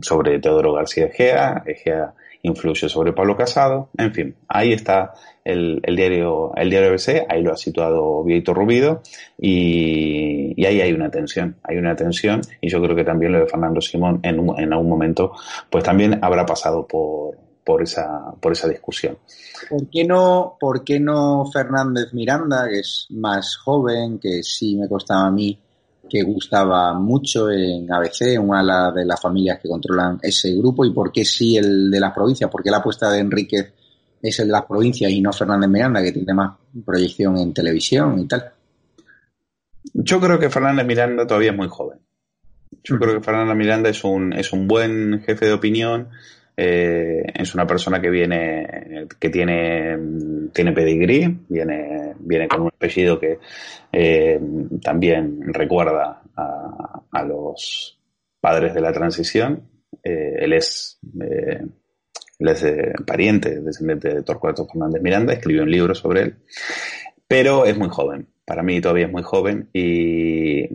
sobre 0.01 0.39
Teodoro 0.39 0.75
García 0.75 1.07
Egea. 1.07 1.63
Egea 1.67 2.13
influye 2.45 2.89
sobre 2.89 3.13
Pablo 3.13 3.37
Casado, 3.37 3.89
en 3.99 4.13
fin, 4.13 4.37
ahí 4.49 4.73
está 4.73 5.13
el, 5.45 5.81
diario 5.83 6.53
el 6.55 6.71
diario 6.71 6.91
ABC, 6.91 7.27
ahí 7.29 7.43
lo 7.43 7.53
ha 7.53 7.57
situado 7.57 8.23
Vieito 8.23 8.55
Rubido 8.55 9.03
y, 9.39 10.55
y, 10.57 10.67
ahí 10.67 10.81
hay 10.81 10.93
una 10.93 11.11
tensión, 11.11 11.57
hay 11.63 11.79
una 11.79 11.97
tensión 11.97 12.43
y 12.61 12.69
yo 12.69 12.81
creo 12.83 12.95
que 12.95 13.05
también 13.05 13.33
lo 13.33 13.41
de 13.41 13.47
Fernando 13.47 13.81
Simón 13.81 14.21
en, 14.23 14.47
en 14.59 14.73
algún 14.73 14.89
momento 14.89 15.33
pues 15.71 15.83
también 15.83 16.19
habrá 16.23 16.45
pasado 16.45 16.87
por, 16.87 17.37
por 17.65 17.83
esa, 17.83 18.33
por 18.41 18.53
esa 18.53 18.69
discusión. 18.69 19.19
¿Por 19.69 19.89
qué, 19.89 20.05
no, 20.05 20.57
¿Por 20.61 20.85
qué 20.85 21.01
no 21.01 21.51
Fernández 21.51 22.13
Miranda, 22.13 22.69
que 22.69 22.81
es 22.81 23.07
más 23.11 23.57
joven, 23.57 24.19
que 24.19 24.43
sí 24.43 24.77
me 24.77 24.89
costaba 24.89 25.27
a 25.29 25.31
mí, 25.31 25.59
que 26.09 26.23
gustaba 26.23 26.95
mucho 26.95 27.51
en 27.51 27.91
ABC, 27.91 28.39
una 28.41 28.91
de 28.93 29.05
las 29.05 29.21
familias 29.21 29.59
que 29.61 29.69
controlan 29.69 30.19
ese 30.23 30.55
grupo, 30.55 30.85
y 30.85 30.93
por 30.93 31.11
qué 31.11 31.25
sí 31.25 31.57
el 31.57 31.91
de 31.91 32.01
las 32.01 32.13
provincias? 32.13 32.51
¿Por 32.51 32.63
qué 32.63 32.71
la 32.71 32.79
apuesta 32.79 33.11
de 33.11 33.21
Enríquez 33.21 33.73
es 34.23 34.39
el 34.41 34.47
de 34.47 34.53
las 34.53 34.65
provincias 34.65 35.11
y 35.11 35.21
no 35.21 35.33
Fernández 35.33 35.69
Miranda, 35.69 36.03
que 36.03 36.13
tiene 36.13 36.35
más 36.35 36.57
proyección 36.85 37.37
en 37.39 37.53
televisión 37.53 38.19
y 38.19 38.27
tal? 38.27 38.53
Yo 39.93 40.21
creo 40.21 40.39
que 40.39 40.51
Fernández 40.51 40.87
Miranda 40.87 41.27
todavía 41.27 41.51
es 41.51 41.57
muy 41.57 41.69
joven. 41.69 41.99
Yo 42.83 42.99
creo 42.99 43.15
que 43.15 43.25
Fernández 43.25 43.57
Miranda 43.57 43.89
es 43.89 44.05
un, 44.05 44.33
es 44.33 44.53
un 44.53 44.67
buen 44.67 45.23
jefe 45.25 45.47
de 45.47 45.53
opinión, 45.53 46.09
eh, 46.57 47.25
es 47.35 47.55
una 47.55 47.67
persona 47.67 48.01
que 48.01 48.11
viene, 48.11 49.09
que 49.19 49.29
tiene, 49.29 49.99
tiene 50.53 50.73
pedigrí, 50.73 51.41
viene, 51.49 52.15
viene 52.21 52.47
con 52.47 52.63
un 52.63 52.69
apellido 52.69 53.19
que 53.19 53.39
eh, 53.93 54.41
también 54.83 55.53
recuerda 55.53 56.23
a, 56.37 57.23
los 57.25 57.99
padres 58.41 58.75
de 58.75 58.81
la 58.81 58.93
transición. 58.93 59.69
Eh, 60.03 60.37
él 60.41 60.53
es, 60.53 60.99
él 61.19 62.49
es 62.49 62.67
pariente, 63.05 63.61
descendiente 63.61 64.15
de 64.15 64.23
Torcuato 64.23 64.67
Fernández 64.67 65.03
Miranda, 65.03 65.33
escribió 65.33 65.63
un 65.63 65.71
libro 65.71 65.95
sobre 65.95 66.23
él, 66.23 66.37
pero 67.27 67.65
es 67.65 67.77
muy 67.77 67.89
joven. 67.89 68.29
Para 68.45 68.63
mí 68.63 68.81
todavía 68.81 69.07
es 69.07 69.13
muy 69.13 69.23
joven 69.23 69.71
y 69.73 70.69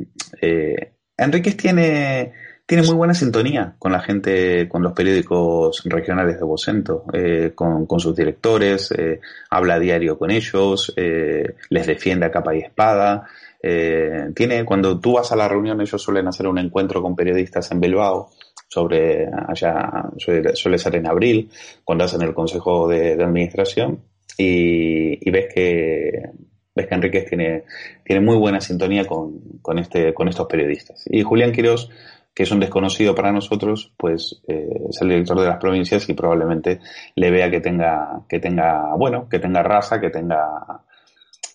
Enríquez 1.16 1.56
tiene 1.56 2.34
tiene 2.70 2.84
muy 2.84 2.94
buena 2.94 3.16
sintonía 3.16 3.74
con 3.80 3.92
la 3.92 4.00
gente, 4.00 4.70
con 4.70 4.84
los 4.84 4.94
periódicos 4.94 5.82
regionales 5.86 6.38
de 6.38 6.44
Bocento, 6.44 7.04
eh, 7.12 7.54
con, 7.56 7.88
sus 8.00 8.16
directores, 8.16 8.92
eh, 8.92 9.22
habla 9.50 9.74
a 9.74 9.80
diario 9.80 10.20
con 10.20 10.30
ellos, 10.30 10.94
eh, 10.96 11.56
les 11.72 11.88
defiende 11.88 12.28
a 12.28 12.32
capa 12.32 12.56
y 12.56 12.60
espada. 12.60 13.26
tiene, 13.60 14.66
cuando 14.66 15.00
tú 15.00 15.14
vas 15.14 15.32
a 15.32 15.36
la 15.36 15.48
reunión, 15.48 15.82
ellos 15.82 16.00
suelen 16.00 16.28
hacer 16.28 16.46
un 16.46 16.60
encuentro 16.60 17.02
con 17.02 17.16
periodistas 17.16 17.72
en 17.72 17.80
Bilbao, 17.80 18.30
sobre 18.68 19.26
allá 19.48 20.04
suele, 20.18 20.78
ser 20.78 20.96
en 20.96 21.08
abril, 21.08 21.50
cuando 21.84 22.04
hacen 22.04 22.22
el 22.22 22.36
consejo 22.36 22.88
de, 22.88 23.14
administración, 23.14 24.04
y, 24.38 25.28
ves 25.32 25.52
que 25.52 26.22
ves 26.76 26.88
que 26.88 26.96
Enríquez 26.96 27.26
tiene, 27.26 27.64
tiene 28.06 28.22
muy 28.22 28.38
buena 28.38 28.62
sintonía 28.62 29.06
con, 29.06 29.60
con, 29.60 29.80
este, 29.80 30.14
con 30.14 30.30
estos 30.30 30.46
periodistas. 30.46 31.04
Y 31.10 31.24
Julián 31.24 31.52
Quirós 31.52 31.90
que 32.40 32.44
es 32.44 32.52
un 32.52 32.62
desconocido 32.62 33.14
para 33.14 33.34
nosotros, 33.34 33.92
pues 33.98 34.42
eh, 34.48 34.86
es 34.90 35.02
el 35.02 35.10
director 35.10 35.42
de 35.42 35.48
las 35.48 35.58
provincias 35.58 36.08
y 36.08 36.14
probablemente 36.14 36.80
le 37.16 37.32
vea 37.32 37.52
que 37.52 37.60
tenga, 37.60 38.22
que 38.30 38.40
tenga, 38.40 38.96
bueno, 38.96 39.28
que 39.28 39.40
tenga 39.40 39.62
raza, 39.62 40.00
que 40.00 40.10
tenga, 40.10 40.82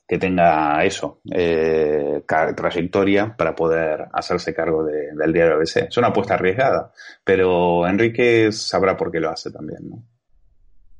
que 0.07 0.19
tenga 0.19 0.85
eso, 0.85 1.23
eh, 1.33 2.23
trayectoria 2.26 3.35
para 3.35 3.57
poder 3.57 4.09
hacerse 4.12 4.53
cargo 4.53 4.85
del 4.85 5.33
diario 5.33 5.55
ABC. 5.55 5.87
Es 5.88 5.97
una 5.97 6.09
apuesta 6.09 6.35
arriesgada, 6.35 6.93
pero 7.25 7.88
Enrique 7.88 8.53
sabrá 8.53 8.95
por 8.95 9.11
qué 9.11 9.21
lo 9.21 9.31
hace 9.31 9.50
también, 9.50 9.88
¿no? 9.88 10.05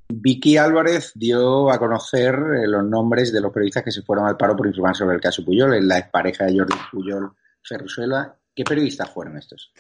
Vicky 0.09 0.57
Álvarez 0.57 1.13
dio 1.15 1.71
a 1.71 1.79
conocer 1.79 2.35
eh, 2.35 2.67
los 2.67 2.87
nombres 2.87 3.35
de 3.35 3.43
los 3.43 3.53
periodistas 3.53 3.85
que 3.85 3.91
se 3.91 4.01
fueron 4.01 4.25
al 4.25 4.39
paro 4.39 4.57
por 4.57 4.67
informar 4.67 4.97
sobre 4.97 5.17
el 5.17 5.21
caso 5.21 5.45
Puyol, 5.45 5.87
la 5.87 5.99
expareja 5.99 6.47
de 6.47 6.57
Jordi 6.57 6.75
Puyol 6.91 7.33
Ferruzuela 7.63 8.35
¿Qué 8.55 8.63
periodistas 8.63 9.11
fueron 9.11 9.37
estos? 9.37 9.73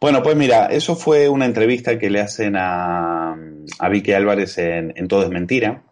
Bueno, 0.00 0.22
pues 0.22 0.34
mira, 0.34 0.66
eso 0.66 0.96
fue 0.96 1.28
una 1.28 1.44
entrevista 1.44 1.98
que 1.98 2.08
le 2.08 2.20
hacen 2.20 2.56
a, 2.56 3.36
a 3.78 3.88
Vicky 3.90 4.12
Álvarez 4.12 4.56
en, 4.56 5.06
Todo 5.06 5.24
es 5.24 5.28
Mentira. 5.28 5.82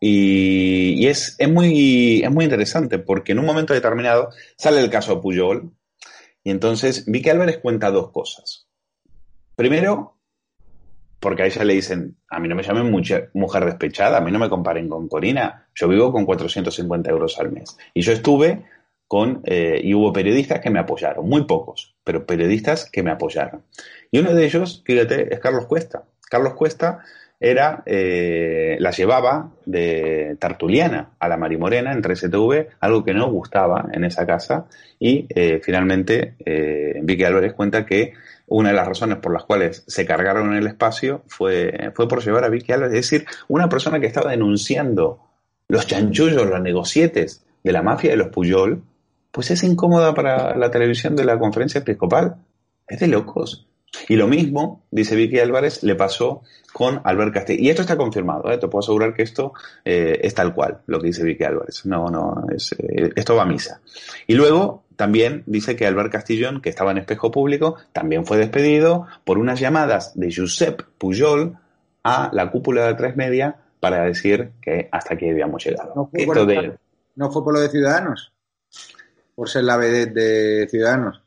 Y, 0.00 1.06
es, 1.06 1.34
es, 1.38 1.50
muy, 1.50 2.22
es 2.22 2.30
muy 2.30 2.44
interesante 2.44 2.98
porque 2.98 3.32
en 3.32 3.40
un 3.40 3.46
momento 3.46 3.74
determinado 3.74 4.30
sale 4.56 4.80
el 4.80 4.90
caso 4.90 5.16
de 5.16 5.20
Puyol 5.20 5.72
y 6.44 6.50
entonces 6.50 7.04
Vicky 7.06 7.28
Álvarez 7.28 7.58
cuenta 7.58 7.90
dos 7.90 8.10
cosas. 8.10 8.66
Primero, 9.54 10.16
porque 11.20 11.42
a 11.42 11.46
ella 11.46 11.64
le 11.64 11.74
dicen, 11.74 12.16
a 12.30 12.38
mí 12.38 12.48
no 12.48 12.54
me 12.54 12.62
llamen 12.62 12.90
mujer, 12.90 13.30
mujer 13.34 13.64
despechada, 13.66 14.18
a 14.18 14.20
mí 14.20 14.30
no 14.30 14.38
me 14.38 14.48
comparen 14.48 14.88
con 14.88 15.08
Corina, 15.08 15.68
yo 15.74 15.88
vivo 15.88 16.12
con 16.12 16.24
450 16.24 17.10
euros 17.10 17.38
al 17.38 17.50
mes. 17.50 17.76
Y 17.92 18.02
yo 18.02 18.12
estuve 18.12 18.64
con, 19.08 19.40
eh, 19.44 19.80
y 19.82 19.94
hubo 19.94 20.12
periodistas 20.12 20.60
que 20.60 20.68
me 20.68 20.78
apoyaron, 20.78 21.26
muy 21.26 21.44
pocos, 21.44 21.94
pero 22.04 22.26
periodistas 22.26 22.88
que 22.90 23.02
me 23.02 23.10
apoyaron. 23.10 23.62
Y 24.12 24.18
uno 24.18 24.34
de 24.34 24.44
ellos, 24.44 24.82
fíjate, 24.84 25.32
es 25.32 25.40
Carlos 25.40 25.66
Cuesta. 25.66 26.04
Carlos 26.30 26.52
Cuesta 26.52 27.00
era, 27.40 27.82
eh, 27.86 28.76
la 28.80 28.90
llevaba 28.90 29.50
de 29.64 30.36
Tartuliana 30.38 31.12
a 31.18 31.28
la 31.28 31.38
Marimorena 31.38 31.92
en 31.92 32.02
3TV, 32.02 32.68
algo 32.80 33.02
que 33.02 33.14
no 33.14 33.30
gustaba 33.30 33.88
en 33.92 34.04
esa 34.04 34.26
casa, 34.26 34.66
y 34.98 35.26
eh, 35.30 35.60
finalmente 35.62 36.34
Vicky 37.02 37.24
Álvarez 37.24 37.54
cuenta 37.54 37.86
que 37.86 38.12
una 38.46 38.70
de 38.70 38.74
las 38.74 38.88
razones 38.88 39.18
por 39.18 39.32
las 39.32 39.44
cuales 39.44 39.84
se 39.86 40.04
cargaron 40.04 40.52
en 40.52 40.58
el 40.58 40.66
espacio 40.66 41.22
fue, 41.28 41.92
fue 41.94 42.08
por 42.08 42.22
llevar 42.22 42.44
a 42.44 42.48
Vicky 42.50 42.72
Álvarez, 42.72 42.94
es 42.94 43.10
decir, 43.10 43.26
una 43.46 43.70
persona 43.70 44.00
que 44.00 44.06
estaba 44.06 44.30
denunciando 44.32 45.20
los 45.68 45.86
chanchullos, 45.86 46.46
los 46.46 46.60
negocietes 46.60 47.44
de 47.62 47.72
la 47.72 47.82
mafia 47.82 48.10
de 48.10 48.16
los 48.16 48.28
Puyol, 48.28 48.82
pues 49.38 49.52
es 49.52 49.62
incómoda 49.62 50.14
para 50.14 50.56
la 50.56 50.68
televisión 50.68 51.14
de 51.14 51.24
la 51.24 51.38
conferencia 51.38 51.78
episcopal. 51.78 52.38
Es 52.88 52.98
de 52.98 53.06
locos. 53.06 53.68
Y 54.08 54.16
lo 54.16 54.26
mismo, 54.26 54.82
dice 54.90 55.14
Vicky 55.14 55.38
Álvarez, 55.38 55.84
le 55.84 55.94
pasó 55.94 56.42
con 56.72 57.00
Albert 57.04 57.34
Castillo. 57.34 57.62
Y 57.62 57.70
esto 57.70 57.82
está 57.82 57.96
confirmado, 57.96 58.50
¿eh? 58.50 58.58
te 58.58 58.66
puedo 58.66 58.80
asegurar 58.80 59.14
que 59.14 59.22
esto 59.22 59.52
eh, 59.84 60.18
es 60.24 60.34
tal 60.34 60.52
cual, 60.52 60.78
lo 60.86 61.00
que 61.00 61.06
dice 61.06 61.22
Vicky 61.22 61.44
Álvarez. 61.44 61.86
No, 61.86 62.08
no, 62.08 62.46
es, 62.52 62.72
eh, 62.72 63.12
esto 63.14 63.36
va 63.36 63.42
a 63.42 63.46
misa. 63.46 63.80
Y 64.26 64.34
luego 64.34 64.82
también 64.96 65.44
dice 65.46 65.76
que 65.76 65.86
Albert 65.86 66.10
Castillón, 66.10 66.60
que 66.60 66.70
estaba 66.70 66.90
en 66.90 66.98
espejo 66.98 67.30
público, 67.30 67.76
también 67.92 68.26
fue 68.26 68.38
despedido 68.38 69.06
por 69.22 69.38
unas 69.38 69.60
llamadas 69.60 70.18
de 70.18 70.34
Josep 70.34 70.82
Pujol 70.98 71.58
a 72.02 72.28
la 72.32 72.50
cúpula 72.50 72.88
de 72.88 72.94
tres 72.94 73.14
media 73.14 73.54
para 73.78 74.02
decir 74.02 74.50
que 74.60 74.88
hasta 74.90 75.14
aquí 75.14 75.30
habíamos 75.30 75.64
llegado. 75.64 75.92
¿No 75.94 76.06
fue, 76.08 76.26
¿no 77.14 77.30
fue 77.30 77.44
por 77.44 77.54
lo 77.54 77.60
de 77.60 77.68
Ciudadanos? 77.68 78.32
Por 79.38 79.48
ser 79.48 79.62
la 79.62 79.76
vedette 79.76 80.14
de 80.14 80.68
Ciudadanos. 80.68 81.22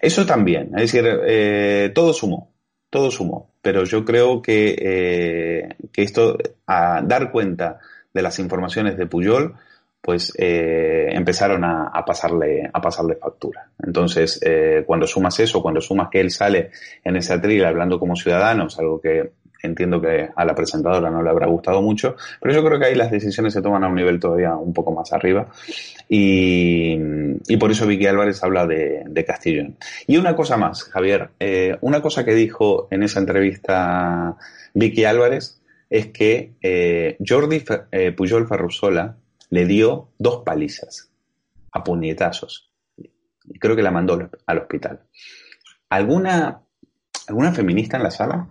Eso 0.00 0.26
también, 0.26 0.72
es 0.74 0.92
decir, 0.92 1.08
eh, 1.24 1.92
todo 1.94 2.12
sumó, 2.12 2.52
todo 2.90 3.08
sumó, 3.12 3.52
pero 3.62 3.84
yo 3.84 4.04
creo 4.04 4.42
que, 4.42 4.74
eh, 4.76 5.76
que 5.92 6.02
esto, 6.02 6.36
a 6.66 7.02
dar 7.04 7.30
cuenta 7.30 7.78
de 8.12 8.20
las 8.20 8.40
informaciones 8.40 8.96
de 8.96 9.06
Puyol, 9.06 9.54
pues 10.00 10.32
eh, 10.38 11.06
empezaron 11.12 11.62
a, 11.62 12.04
pasarle 12.04 12.68
a 12.72 12.80
pasarle 12.80 13.14
factura. 13.14 13.70
Entonces, 13.80 14.40
cuando 14.84 15.06
sumas 15.06 15.38
eso, 15.38 15.62
cuando 15.62 15.80
sumas 15.80 16.08
que 16.10 16.18
él 16.18 16.32
sale 16.32 16.72
en 17.04 17.14
ese 17.14 17.32
atril 17.32 17.64
hablando 17.64 18.00
como 18.00 18.16
ciudadanos, 18.16 18.76
algo 18.80 19.00
que 19.00 19.34
entiendo 19.62 20.00
que 20.00 20.28
a 20.34 20.44
la 20.44 20.54
presentadora 20.54 21.10
no 21.10 21.22
le 21.22 21.30
habrá 21.30 21.46
gustado 21.46 21.82
mucho, 21.82 22.16
pero 22.40 22.54
yo 22.54 22.64
creo 22.64 22.78
que 22.78 22.86
ahí 22.86 22.94
las 22.94 23.10
decisiones 23.10 23.52
se 23.52 23.62
toman 23.62 23.84
a 23.84 23.88
un 23.88 23.94
nivel 23.94 24.18
todavía 24.18 24.54
un 24.54 24.72
poco 24.72 24.92
más 24.92 25.12
arriba 25.12 25.48
y, 26.08 26.98
por 27.58 27.70
eso 27.70 27.86
Vicky 27.86 28.06
Álvarez 28.06 28.42
habla 28.42 28.66
de, 28.66 29.04
de. 29.06 29.74
Y 30.06 30.16
una 30.16 30.36
cosa 30.36 30.56
más, 30.56 30.84
Javier, 30.84 31.30
eh, 31.40 31.76
una 31.80 32.02
cosa 32.02 32.24
que 32.24 32.34
dijo 32.34 32.88
en 32.90 33.02
esa 33.02 33.20
entrevista 33.20 34.36
Vicky 34.74 35.04
Álvarez 35.04 35.62
es 35.88 36.08
que 36.08 36.54
eh, 36.62 37.16
Jordi 37.26 37.64
eh, 37.92 38.12
Pujol 38.12 38.48
Ferrusola 38.48 39.16
le 39.50 39.66
dio 39.66 40.08
dos 40.18 40.42
palizas 40.44 41.10
a 41.72 41.84
puñetazos. 41.84 42.70
Creo 43.58 43.76
que 43.76 43.82
la 43.82 43.90
mandó 43.90 44.30
al 44.46 44.58
hospital. 44.58 45.00
¿Alguna, 45.90 46.62
¿Alguna 47.28 47.52
feminista 47.52 47.96
en 47.96 48.02
la 48.02 48.10
sala? 48.10 48.48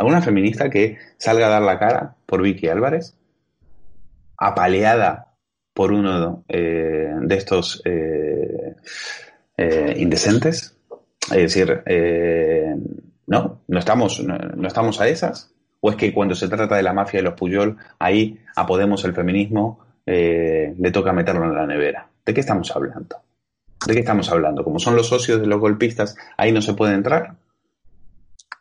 ¿Alguna 0.00 0.22
feminista 0.22 0.70
que 0.70 0.96
salga 1.18 1.48
a 1.48 1.50
dar 1.50 1.60
la 1.60 1.78
cara 1.78 2.14
por 2.24 2.40
Vicky 2.40 2.68
Álvarez? 2.68 3.14
Apaleada 4.38 5.34
por 5.74 5.92
uno 5.92 6.42
eh, 6.48 7.12
de 7.20 7.34
estos 7.34 7.82
eh, 7.84 8.76
eh, 9.58 9.94
indecentes? 9.98 10.74
Es 11.30 11.54
decir, 11.54 11.82
no, 13.26 13.60
no 13.68 13.78
estamos, 13.78 14.24
no, 14.24 14.66
estamos 14.66 15.02
a 15.02 15.08
esas. 15.08 15.52
¿O 15.80 15.90
es 15.90 15.96
que 15.96 16.14
cuando 16.14 16.34
se 16.34 16.48
trata 16.48 16.76
de 16.76 16.82
la 16.82 16.94
mafia 16.94 17.18
de 17.18 17.24
los 17.24 17.34
Puyol, 17.34 17.76
ahí 17.98 18.40
a 18.56 18.66
Podemos 18.66 19.04
el 19.04 19.12
feminismo 19.12 19.80
le 20.06 20.90
toca 20.94 21.12
meterlo 21.12 21.44
en 21.44 21.54
la 21.54 21.66
nevera? 21.66 22.08
¿De 22.24 22.32
qué 22.32 22.40
estamos 22.40 22.74
hablando? 22.74 23.16
¿De 23.86 23.92
qué 23.92 24.00
estamos 24.00 24.32
hablando? 24.32 24.64
Como 24.64 24.78
son 24.78 24.96
los 24.96 25.08
socios 25.08 25.42
de 25.42 25.46
los 25.46 25.60
golpistas, 25.60 26.16
ahí 26.38 26.52
no 26.52 26.62
se 26.62 26.72
puede 26.72 26.94
entrar. 26.94 27.34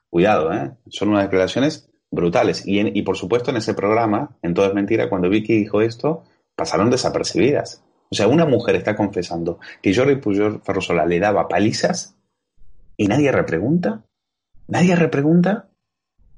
Cuidado, 0.09 0.51
¿eh? 0.53 0.71
Son 0.89 1.09
unas 1.09 1.23
declaraciones 1.23 1.89
brutales. 2.11 2.65
Y, 2.65 2.79
y 2.97 3.01
por 3.03 3.17
supuesto 3.17 3.51
en 3.51 3.57
ese 3.57 3.73
programa, 3.73 4.37
en 4.41 4.53
Todo 4.53 4.67
es 4.67 4.73
Mentira, 4.73 5.09
cuando 5.09 5.29
Vicky 5.29 5.55
dijo 5.55 5.81
esto, 5.81 6.23
pasaron 6.55 6.89
desapercibidas. 6.89 7.83
O 8.11 8.15
sea, 8.15 8.27
una 8.27 8.45
mujer 8.45 8.75
está 8.75 8.95
confesando 8.95 9.59
que 9.81 9.93
Jordi 9.93 10.15
Pujol 10.15 10.61
Ferrosola 10.63 11.05
le 11.05 11.19
daba 11.19 11.47
palizas 11.47 12.15
y 12.97 13.07
nadie 13.07 13.31
repregunta. 13.31 14.03
Nadie 14.67 14.95
repregunta. 14.95 15.69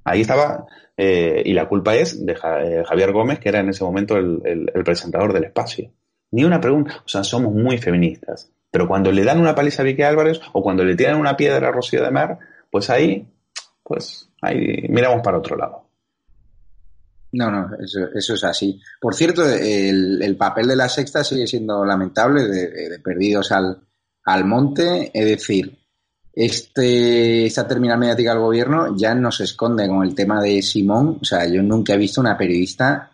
Ahí 0.04 0.22
estaba, 0.22 0.66
eh, 0.98 1.42
y 1.46 1.54
la 1.54 1.68
culpa 1.68 1.96
es 1.96 2.25
de 2.25 2.34
eh, 2.34 2.84
Javier 2.86 3.12
Gómez, 3.12 3.40
que 3.40 3.50
era 3.50 3.60
en 3.60 3.70
ese 3.70 3.84
momento 3.84 4.18
el, 4.18 4.72
presentador 4.84 5.34
del 5.34 5.46
espacio. 5.46 5.92
Ni 6.32 6.44
una 6.44 6.60
pregunta. 6.60 7.01
O 7.06 7.08
sea, 7.08 7.24
somos 7.24 7.54
muy 7.54 7.78
feministas. 7.78 8.51
Pero 8.70 8.88
cuando 8.88 9.12
le 9.12 9.24
dan 9.24 9.40
una 9.40 9.56
paliza 9.56 9.82
a 9.82 9.86
Vicky 9.86 10.04
Álvarez 10.04 10.40
o 10.54 10.62
cuando 10.62 10.84
le 10.84 10.96
tiran 10.96 11.20
una 11.20 11.36
piedra 11.36 11.70
a 11.70 11.72
Rocío 11.72 12.04
de 12.04 12.12
Mar, 12.12 12.40
pues 12.70 12.90
ahí, 12.90 13.28
pues 13.91 14.29
ahí 14.41 14.88
miramos 14.88 15.21
para 15.21 15.38
otro 15.38 15.57
lado. 15.57 15.86
No, 17.33 17.51
no, 17.51 17.69
eso, 17.77 18.33
es 18.33 18.43
así. 18.45 18.79
Por 19.01 19.15
cierto, 19.15 19.45
el, 19.45 20.36
papel 20.38 20.67
de 20.67 20.77
la 20.77 20.88
sexta 20.88 21.25
sigue 21.25 21.45
siendo 21.45 21.83
lamentable, 21.83 22.48
de, 22.48 23.00
perdidos 23.00 23.51
al, 23.51 23.81
al, 24.24 24.45
monte. 24.45 25.12
Es 25.13 25.25
decir, 25.25 25.77
este, 26.31 27.45
esta 27.45 27.67
terminal 27.67 28.00
mediática 28.00 28.31
del 28.31 28.39
gobierno 28.39 28.95
ya 28.98 29.13
no 29.13 29.29
se 29.29 29.43
esconde 29.43 29.89
con 29.89 30.03
el 30.03 30.15
tema 30.15 30.41
de 30.41 30.62
Simón. 30.62 31.19
O 31.21 31.25
sea, 31.25 31.45
yo 31.48 31.62
nunca 31.62 31.93
he 31.93 31.98
visto 31.98 32.21
una 32.21 32.38
periodista 32.38 33.12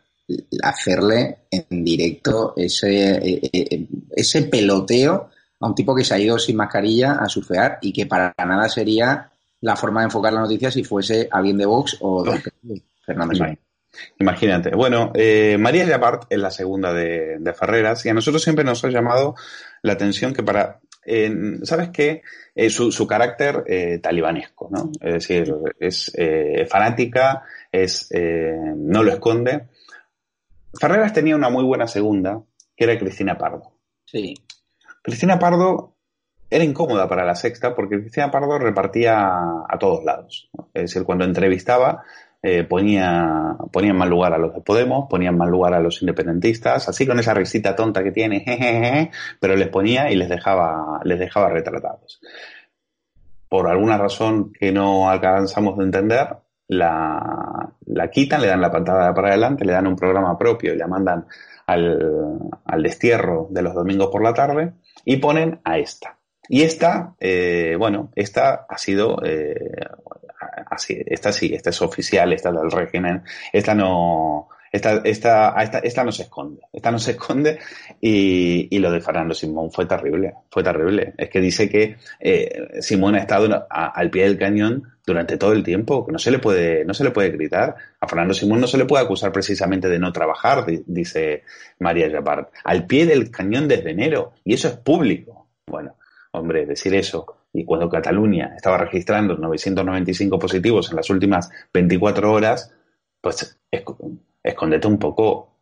hacerle 0.61 1.47
en 1.49 1.83
directo 1.83 2.53
ese, 2.55 3.15
e, 3.15 3.49
e, 3.51 3.51
e, 3.51 3.87
ese 4.15 4.43
peloteo 4.43 5.29
a 5.59 5.67
un 5.67 5.73
tipo 5.73 5.95
que 5.95 6.03
se 6.03 6.13
ha 6.13 6.19
ido 6.19 6.37
sin 6.37 6.55
mascarilla 6.55 7.13
a 7.13 7.27
surfear 7.27 7.79
y 7.81 7.91
que 7.91 8.05
para 8.05 8.35
nada 8.37 8.69
sería 8.69 9.31
la 9.61 9.75
forma 9.75 10.01
de 10.01 10.05
enfocar 10.05 10.33
la 10.33 10.41
noticia 10.41 10.71
si 10.71 10.83
fuese 10.83 11.27
alguien 11.31 11.57
de 11.57 11.65
Vox 11.65 11.97
o 12.01 12.23
de 12.23 12.83
Fernando 13.05 13.33
Simón. 13.33 13.59
Imagínate. 14.19 14.75
Bueno, 14.75 15.11
eh, 15.15 15.57
María 15.59 15.85
Llapart 15.85 16.25
es 16.29 16.39
la 16.39 16.51
segunda 16.51 16.93
de, 16.93 17.53
Ferreras 17.57 18.05
y 18.05 18.09
a 18.09 18.13
nosotros 18.13 18.43
siempre 18.43 18.63
nos 18.63 18.83
ha 18.83 18.89
llamado 18.89 19.35
la 19.81 19.93
atención 19.93 20.33
que 20.33 20.43
para, 20.43 20.79
¿sabes 21.63 21.89
qué? 21.89 22.21
Eh, 22.53 22.69
su, 22.69 23.07
carácter 23.07 23.63
eh, 23.67 23.99
talibanesco, 23.99 24.69
¿no? 24.71 24.91
Es 25.01 25.13
decir, 25.13 25.53
es 25.79 26.11
fanática, 26.69 27.43
es, 27.71 28.09
no 28.11 29.03
lo 29.03 29.11
esconde. 29.11 29.67
Ferreras 30.79 31.13
tenía 31.13 31.35
una 31.35 31.49
muy 31.49 31.63
buena 31.63 31.87
segunda, 31.87 32.43
que 32.75 32.83
era 32.83 32.99
Cristina 32.99 33.37
Pardo. 33.37 33.71
Sí. 34.05 34.35
Cristina 35.01 35.39
Pardo 35.39 35.96
era 36.49 36.63
incómoda 36.63 37.07
para 37.07 37.25
la 37.25 37.35
sexta 37.35 37.75
porque 37.75 37.99
Cristina 37.99 38.31
Pardo 38.31 38.57
repartía 38.57 39.17
a 39.67 39.77
todos 39.79 40.03
lados. 40.03 40.49
Es 40.73 40.83
decir, 40.83 41.03
cuando 41.03 41.25
entrevistaba 41.25 42.03
eh, 42.43 42.63
ponía, 42.63 43.57
ponía 43.71 43.91
en 43.91 43.97
mal 43.97 44.09
lugar 44.09 44.33
a 44.33 44.37
los 44.37 44.53
de 44.53 44.61
Podemos, 44.61 45.07
ponía 45.09 45.29
en 45.29 45.37
mal 45.37 45.49
lugar 45.49 45.73
a 45.73 45.79
los 45.79 46.01
independentistas, 46.01 46.87
así 46.87 47.07
con 47.07 47.19
esa 47.19 47.33
risita 47.33 47.75
tonta 47.75 48.03
que 48.03 48.11
tiene, 48.11 48.41
jejeje, 48.41 49.11
pero 49.39 49.55
les 49.55 49.69
ponía 49.69 50.11
y 50.11 50.15
les 50.15 50.29
dejaba, 50.29 51.01
les 51.03 51.19
dejaba 51.19 51.49
retratados. 51.49 52.21
Por 53.49 53.67
alguna 53.67 53.97
razón 53.97 54.53
que 54.53 54.71
no 54.71 55.09
alcanzamos 55.09 55.77
de 55.77 55.85
entender, 55.85 56.27
la, 56.67 57.71
la 57.85 58.09
quitan, 58.09 58.41
le 58.41 58.47
dan 58.47 58.61
la 58.61 58.71
pantalla 58.71 59.13
para 59.13 59.29
adelante, 59.29 59.65
le 59.65 59.73
dan 59.73 59.87
un 59.87 59.95
programa 59.95 60.37
propio 60.37 60.73
y 60.73 60.77
la 60.77 60.87
mandan 60.87 61.25
al, 61.65 62.49
al 62.65 62.83
destierro 62.83 63.47
de 63.49 63.61
los 63.61 63.73
domingos 63.73 64.09
por 64.11 64.21
la 64.21 64.33
tarde 64.33 64.73
y 65.05 65.17
ponen 65.17 65.59
a 65.63 65.79
esta. 65.79 66.16
Y 66.49 66.61
esta, 66.61 67.15
eh, 67.19 67.75
bueno, 67.77 68.11
esta 68.15 68.65
ha 68.69 68.77
sido 68.77 69.21
eh, 69.23 69.85
así, 70.69 71.01
esta 71.05 71.31
sí, 71.31 71.53
esta 71.53 71.69
es 71.69 71.81
oficial, 71.81 72.33
esta 72.33 72.49
es 72.49 72.55
del 72.55 72.71
régimen, 72.71 73.23
esta 73.51 73.73
no, 73.73 74.49
esta, 74.71 75.01
esta, 75.03 75.55
esta, 75.61 75.79
esta 75.79 76.03
no 76.03 76.11
se 76.11 76.23
esconde, 76.23 76.61
esta 76.73 76.91
no 76.91 76.99
se 76.99 77.11
esconde 77.11 77.59
y, 78.01 78.67
y, 78.75 78.79
lo 78.79 78.91
de 78.91 79.01
Fernando 79.01 79.33
Simón 79.33 79.71
fue 79.71 79.85
terrible, 79.85 80.33
fue 80.49 80.63
terrible. 80.63 81.13
Es 81.17 81.29
que 81.29 81.39
dice 81.39 81.69
que 81.69 81.97
eh, 82.19 82.67
Simón 82.81 83.15
ha 83.15 83.19
estado 83.19 83.65
al 83.69 84.09
pie 84.09 84.23
del 84.23 84.37
cañón 84.37 84.83
durante 85.05 85.37
todo 85.37 85.53
el 85.53 85.63
tiempo, 85.63 86.05
que 86.05 86.11
no 86.11 86.19
se 86.19 86.31
le 86.31 86.39
puede, 86.39 86.83
no 86.83 86.93
se 86.93 87.03
le 87.03 87.11
puede 87.11 87.29
gritar. 87.29 87.75
A 87.99 88.07
Fernando 88.07 88.33
Simón 88.33 88.59
no 88.59 88.67
se 88.67 88.77
le 88.77 88.85
puede 88.85 89.03
acusar 89.03 89.31
precisamente 89.31 89.87
de 89.87 89.99
no 89.99 90.11
trabajar, 90.11 90.65
dice 90.85 91.43
María 91.79 92.11
Japard. 92.11 92.47
Al 92.63 92.85
pie 92.85 93.05
del 93.05 93.31
cañón 93.31 93.67
desde 93.67 93.91
enero, 93.91 94.33
y 94.43 94.53
eso 94.53 94.67
es 94.67 94.75
público. 94.75 95.47
Bueno, 95.65 95.95
hombre, 96.39 96.65
decir 96.65 96.93
eso 96.95 97.37
y 97.53 97.65
cuando 97.65 97.89
Cataluña 97.89 98.53
estaba 98.55 98.77
registrando 98.77 99.35
995 99.35 100.37
positivos 100.37 100.89
en 100.91 100.97
las 100.97 101.09
últimas 101.09 101.49
24 101.73 102.31
horas, 102.31 102.71
pues 103.19 103.59
escondete 104.43 104.87
un 104.87 104.99
poco, 104.99 105.55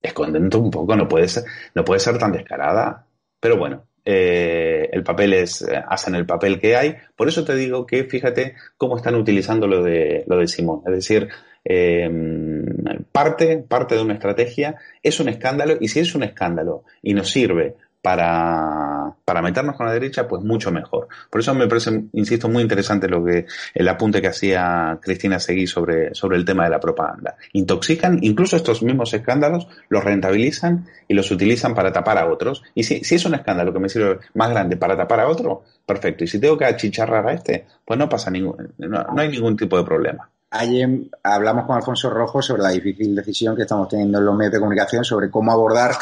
escondete 0.00 0.56
un 0.56 0.70
poco, 0.70 0.94
no 0.94 1.08
puede 1.08 1.26
ser, 1.28 1.44
no 1.74 1.84
ser 1.98 2.18
tan 2.18 2.32
descarada. 2.32 3.04
Pero 3.40 3.56
bueno, 3.56 3.84
eh, 4.04 4.88
el 4.92 5.02
papel 5.02 5.32
es, 5.32 5.66
hacen 5.88 6.14
el 6.14 6.26
papel 6.26 6.60
que 6.60 6.76
hay. 6.76 6.96
Por 7.16 7.28
eso 7.28 7.44
te 7.44 7.56
digo 7.56 7.84
que 7.84 8.04
fíjate 8.04 8.54
cómo 8.76 8.96
están 8.96 9.16
utilizando 9.16 9.66
lo 9.66 9.82
de, 9.82 10.24
lo 10.28 10.38
de 10.38 10.46
Simón. 10.46 10.82
Es 10.86 10.92
decir, 10.92 11.28
em, 11.64 12.64
parte, 13.10 13.58
parte 13.58 13.96
de 13.96 14.02
una 14.02 14.14
estrategia 14.14 14.76
es 15.02 15.18
un 15.18 15.28
escándalo 15.28 15.76
y 15.80 15.88
si 15.88 16.00
es 16.00 16.14
un 16.14 16.22
escándalo 16.22 16.84
y 17.02 17.14
nos 17.14 17.30
sirve 17.30 17.76
para, 18.02 19.14
para 19.24 19.42
meternos 19.42 19.76
con 19.76 19.86
la 19.86 19.92
derecha, 19.92 20.26
pues 20.26 20.42
mucho 20.42 20.70
mejor. 20.70 21.08
Por 21.28 21.40
eso 21.40 21.54
me 21.54 21.66
parece, 21.66 22.04
insisto, 22.12 22.48
muy 22.48 22.62
interesante 22.62 23.08
lo 23.08 23.24
que 23.24 23.46
el 23.74 23.88
apunte 23.88 24.22
que 24.22 24.28
hacía 24.28 24.98
Cristina 25.02 25.38
Seguí 25.38 25.66
sobre, 25.66 26.14
sobre 26.14 26.38
el 26.38 26.44
tema 26.44 26.64
de 26.64 26.70
la 26.70 26.80
propaganda. 26.80 27.36
Intoxican, 27.52 28.18
incluso 28.22 28.56
estos 28.56 28.82
mismos 28.82 29.12
escándalos 29.12 29.68
los 29.88 30.02
rentabilizan 30.02 30.86
y 31.08 31.14
los 31.14 31.30
utilizan 31.30 31.74
para 31.74 31.92
tapar 31.92 32.18
a 32.18 32.26
otros. 32.26 32.62
Y 32.74 32.84
si, 32.84 33.04
si 33.04 33.16
es 33.16 33.24
un 33.24 33.34
escándalo 33.34 33.72
que 33.72 33.80
me 33.80 33.88
sirve 33.88 34.18
más 34.34 34.50
grande 34.50 34.76
para 34.76 34.96
tapar 34.96 35.20
a 35.20 35.28
otro, 35.28 35.64
perfecto. 35.84 36.24
Y 36.24 36.26
si 36.26 36.40
tengo 36.40 36.56
que 36.56 36.64
achicharrar 36.64 37.28
a 37.28 37.32
este, 37.34 37.66
pues 37.84 37.98
no 37.98 38.08
pasa 38.08 38.30
ningún, 38.30 38.72
no, 38.78 39.04
no 39.04 39.20
hay 39.20 39.28
ningún 39.28 39.56
tipo 39.56 39.76
de 39.76 39.84
problema. 39.84 40.30
Ayer 40.52 40.88
hablamos 41.22 41.64
con 41.64 41.76
Alfonso 41.76 42.10
Rojo 42.10 42.42
sobre 42.42 42.62
la 42.62 42.70
difícil 42.70 43.14
decisión 43.14 43.54
que 43.54 43.62
estamos 43.62 43.88
teniendo 43.88 44.18
en 44.18 44.24
los 44.24 44.34
medios 44.34 44.54
de 44.54 44.58
comunicación 44.58 45.04
sobre 45.04 45.30
cómo 45.30 45.52
abordar 45.52 45.92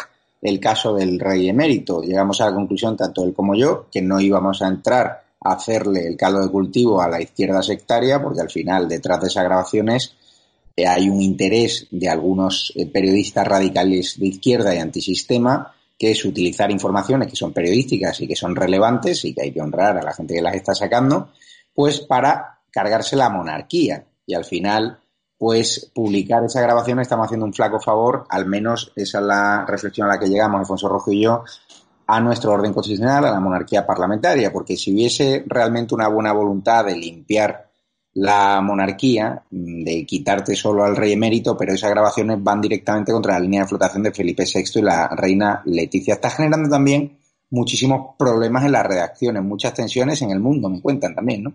el 0.41 0.61
caso 0.61 0.95
del 0.95 1.19
rey 1.19 1.49
emérito. 1.49 2.03
Llegamos 2.03 2.41
a 2.41 2.47
la 2.47 2.55
conclusión, 2.55 2.97
tanto 2.97 3.25
él 3.25 3.33
como 3.35 3.55
yo, 3.55 3.87
que 3.91 4.03
no 4.03 4.21
íbamos 4.21 4.63
a 4.63 4.69
entrar 4.69 5.23
a 5.41 5.53
hacerle 5.53 6.07
el 6.07 6.17
caldo 6.17 6.43
de 6.43 6.51
cultivo 6.51 7.01
a 7.01 7.09
la 7.09 7.21
izquierda 7.21 7.63
sectaria, 7.63 8.23
porque 8.23 8.41
al 8.41 8.51
final, 8.51 8.89
detrás 8.89 9.21
de 9.21 9.29
esas 9.29 9.45
grabaciones, 9.45 10.15
eh, 10.77 10.87
hay 10.87 11.09
un 11.09 11.21
interés 11.21 11.89
de 11.91 12.09
algunos 12.09 12.73
eh, 12.77 12.87
periodistas 12.87 13.47
radicales 13.47 14.19
de 14.19 14.29
izquierda 14.29 14.75
y 14.75 14.79
antisistema, 14.79 15.75
que 15.99 16.13
es 16.13 16.25
utilizar 16.25 16.71
informaciones 16.71 17.29
que 17.29 17.37
son 17.37 17.53
periodísticas 17.53 18.21
y 18.21 18.29
que 18.29 18.37
son 18.37 18.55
relevantes 18.55 19.25
y 19.25 19.35
que 19.35 19.43
hay 19.43 19.53
que 19.53 19.61
honrar 19.61 19.99
a 19.99 20.03
la 20.03 20.15
gente 20.15 20.35
que 20.35 20.43
las 20.43 20.55
está 20.55 20.75
sacando, 20.75 21.31
pues 21.75 22.01
para 22.01 22.61
cargarse 22.71 23.17
la 23.17 23.29
monarquía. 23.29 24.05
Y 24.25 24.35
al 24.35 24.45
final, 24.45 25.01
pues 25.39 25.91
publicar 25.95 26.45
esa 26.45 26.61
grabación 26.61 26.99
estamos 26.99 27.27
haciendo 27.27 27.47
un 27.47 27.55
flaco 27.55 27.81
favor, 27.81 28.27
al 28.29 28.47
menos 28.47 28.93
esa 28.97 29.21
es 29.21 29.25
la 29.25 29.65
reflexión 29.65 30.09
a 30.09 30.15
la 30.15 30.19
que 30.19 30.29
llegamos 30.29 30.59
Alfonso 30.59 30.89
Rojo 30.89 31.13
y 31.13 31.23
yo, 31.23 31.45
a 32.09 32.21
nuestro 32.21 32.53
orden 32.53 32.73
constitucional, 32.73 33.25
a 33.25 33.31
la 33.31 33.41
monarquía 33.41 33.87
parlamentaria, 33.87 34.53
porque 34.53 34.77
si 34.77 34.93
hubiese 34.93 35.45
realmente 35.47 35.95
una 35.95 36.09
buena 36.09 36.33
voluntad 36.33 36.85
de 36.85 36.97
limpiar 36.97 37.69
la 38.15 38.61
monarquía, 38.61 39.45
de 39.51 40.05
quitarte 40.05 40.57
solo 40.57 40.85
al 40.85 40.97
rey 40.97 41.13
emérito, 41.13 41.57
pero 41.57 41.75
esas 41.75 41.91
grabaciones 41.91 42.43
van 42.43 42.61
directamente 42.61 43.13
contra 43.13 43.35
la 43.35 43.41
línea 43.41 43.63
de 43.63 43.69
flotación 43.69 44.03
de 44.03 44.13
Felipe 44.13 44.45
VI 44.45 44.81
y 44.81 44.83
la 44.83 45.07
reina 45.09 45.63
Leticia. 45.67 46.15
Está 46.15 46.31
generando 46.31 46.69
también 46.69 47.19
muchísimos 47.51 48.17
problemas 48.19 48.65
en 48.65 48.73
las 48.73 48.87
redacciones, 48.87 49.45
muchas 49.45 49.75
tensiones 49.75 50.21
en 50.23 50.31
el 50.31 50.41
mundo, 50.41 50.69
me 50.69 50.81
cuentan 50.81 51.15
también, 51.15 51.45
¿no? 51.45 51.53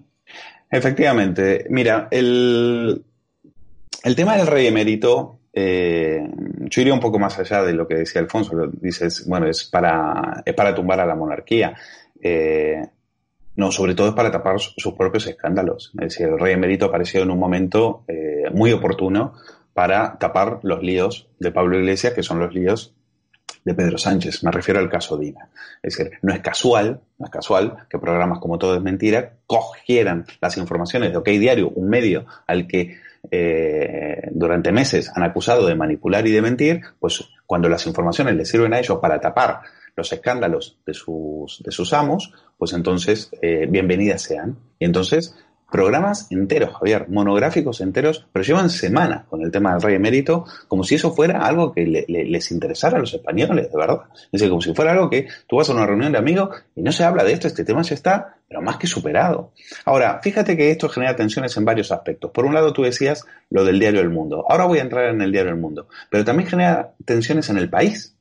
Efectivamente. 0.69 1.65
Mira, 1.69 2.07
el, 2.09 3.03
el 4.03 4.15
tema 4.15 4.35
del 4.35 4.47
rey 4.47 4.67
emérito, 4.67 5.39
eh, 5.53 6.21
yo 6.69 6.81
iría 6.81 6.93
un 6.93 6.99
poco 6.99 7.19
más 7.19 7.39
allá 7.39 7.63
de 7.63 7.73
lo 7.73 7.87
que 7.87 7.95
decía 7.95 8.21
Alfonso. 8.21 8.69
Dices, 8.73 9.25
bueno, 9.27 9.47
es 9.47 9.63
para, 9.63 10.43
es 10.45 10.53
para 10.53 10.75
tumbar 10.75 10.99
a 10.99 11.05
la 11.05 11.15
monarquía. 11.15 11.73
Eh, 12.21 12.85
no, 13.55 13.71
sobre 13.71 13.95
todo 13.95 14.09
es 14.09 14.13
para 14.13 14.31
tapar 14.31 14.59
sus 14.59 14.93
propios 14.93 15.27
escándalos. 15.27 15.91
Es 15.99 16.15
decir, 16.15 16.27
el 16.27 16.39
rey 16.39 16.53
emérito 16.53 16.85
apareció 16.85 17.21
en 17.21 17.31
un 17.31 17.39
momento 17.39 18.03
eh, 18.07 18.49
muy 18.51 18.71
oportuno 18.73 19.35
para 19.73 20.17
tapar 20.17 20.59
los 20.63 20.83
líos 20.83 21.29
de 21.39 21.51
Pablo 21.51 21.77
Iglesias, 21.77 22.13
que 22.13 22.23
son 22.23 22.39
los 22.39 22.53
líos 22.53 22.93
de 23.63 23.73
Pedro 23.73 23.97
Sánchez. 23.97 24.43
Me 24.43 24.51
refiero 24.51 24.79
al 24.79 24.89
caso 24.89 25.17
Dina. 25.17 25.49
Es 25.81 25.95
decir, 25.95 26.13
no 26.23 26.33
es 26.33 26.41
casual, 26.41 27.01
no 27.17 27.25
es 27.25 27.31
casual 27.31 27.85
que 27.89 27.99
programas 27.99 28.39
como 28.39 28.57
Todo 28.57 28.75
es 28.75 28.81
Mentira 28.81 29.37
cogieran 29.45 30.25
las 30.41 30.57
informaciones 30.57 31.11
de 31.11 31.17
OK 31.17 31.29
Diario, 31.29 31.69
un 31.69 31.89
medio 31.89 32.25
al 32.47 32.67
que 32.67 32.97
eh, 33.31 34.29
durante 34.31 34.71
meses 34.71 35.11
han 35.15 35.23
acusado 35.23 35.67
de 35.67 35.75
manipular 35.75 36.25
y 36.27 36.31
de 36.31 36.41
mentir, 36.41 36.81
pues 36.99 37.29
cuando 37.45 37.69
las 37.69 37.85
informaciones 37.87 38.35
les 38.35 38.49
sirven 38.49 38.73
a 38.73 38.79
ellos 38.79 38.99
para 39.01 39.19
tapar 39.19 39.61
los 39.95 40.11
escándalos 40.11 40.79
de 40.85 40.93
sus, 40.93 41.61
de 41.63 41.71
sus 41.71 41.93
amos, 41.93 42.33
pues 42.57 42.73
entonces 42.73 43.31
eh, 43.41 43.67
bienvenidas 43.69 44.21
sean. 44.21 44.57
Y 44.79 44.85
entonces 44.85 45.35
programas 45.73 46.27
enteros, 46.29 46.75
Javier, 46.75 47.07
monográficos 47.09 47.81
enteros, 47.81 48.27
pero 48.31 48.45
llevan 48.45 48.69
semanas 48.69 49.25
con 49.27 49.41
el 49.41 49.49
tema 49.49 49.71
del 49.71 49.81
rey 49.81 49.95
emérito, 49.95 50.45
como 50.67 50.83
si 50.83 50.93
eso 50.93 51.15
fuera 51.15 51.43
algo 51.47 51.71
que 51.71 52.05
les 52.07 52.51
interesara 52.51 52.97
a 52.97 52.99
los 52.99 53.11
españoles, 53.11 53.71
de 53.71 53.75
verdad. 53.75 54.01
Es 54.25 54.33
decir, 54.33 54.49
como 54.49 54.61
si 54.61 54.71
fuera 54.75 54.91
algo 54.91 55.09
que 55.09 55.27
tú 55.47 55.55
vas 55.55 55.67
a 55.71 55.73
una 55.73 55.87
reunión 55.87 56.11
de 56.11 56.19
amigos 56.19 56.49
y 56.75 56.83
no 56.83 56.91
se 56.91 57.03
habla 57.03 57.23
de 57.23 57.33
esto, 57.33 57.47
este 57.47 57.65
tema 57.65 57.81
ya 57.81 57.95
está, 57.95 58.37
pero 58.47 58.61
más 58.61 58.77
que 58.77 58.85
superado. 58.85 59.51
Ahora, 59.85 60.19
fíjate 60.21 60.55
que 60.55 60.69
esto 60.69 60.89
genera 60.89 61.15
tensiones 61.15 61.57
en 61.57 61.65
varios 61.65 61.91
aspectos. 61.91 62.29
Por 62.29 62.45
un 62.45 62.53
lado, 62.53 62.71
tú 62.71 62.83
decías 62.83 63.25
lo 63.49 63.65
del 63.65 63.79
diario 63.79 64.01
El 64.01 64.11
Mundo. 64.11 64.45
Ahora 64.47 64.65
voy 64.65 64.77
a 64.77 64.83
entrar 64.83 65.09
en 65.09 65.23
el 65.23 65.31
diario 65.31 65.53
El 65.53 65.59
Mundo, 65.59 65.87
pero 66.11 66.23
también 66.23 66.47
genera 66.47 66.93
tensiones 67.03 67.49
en 67.49 67.57
el 67.57 67.71
país. 67.71 68.15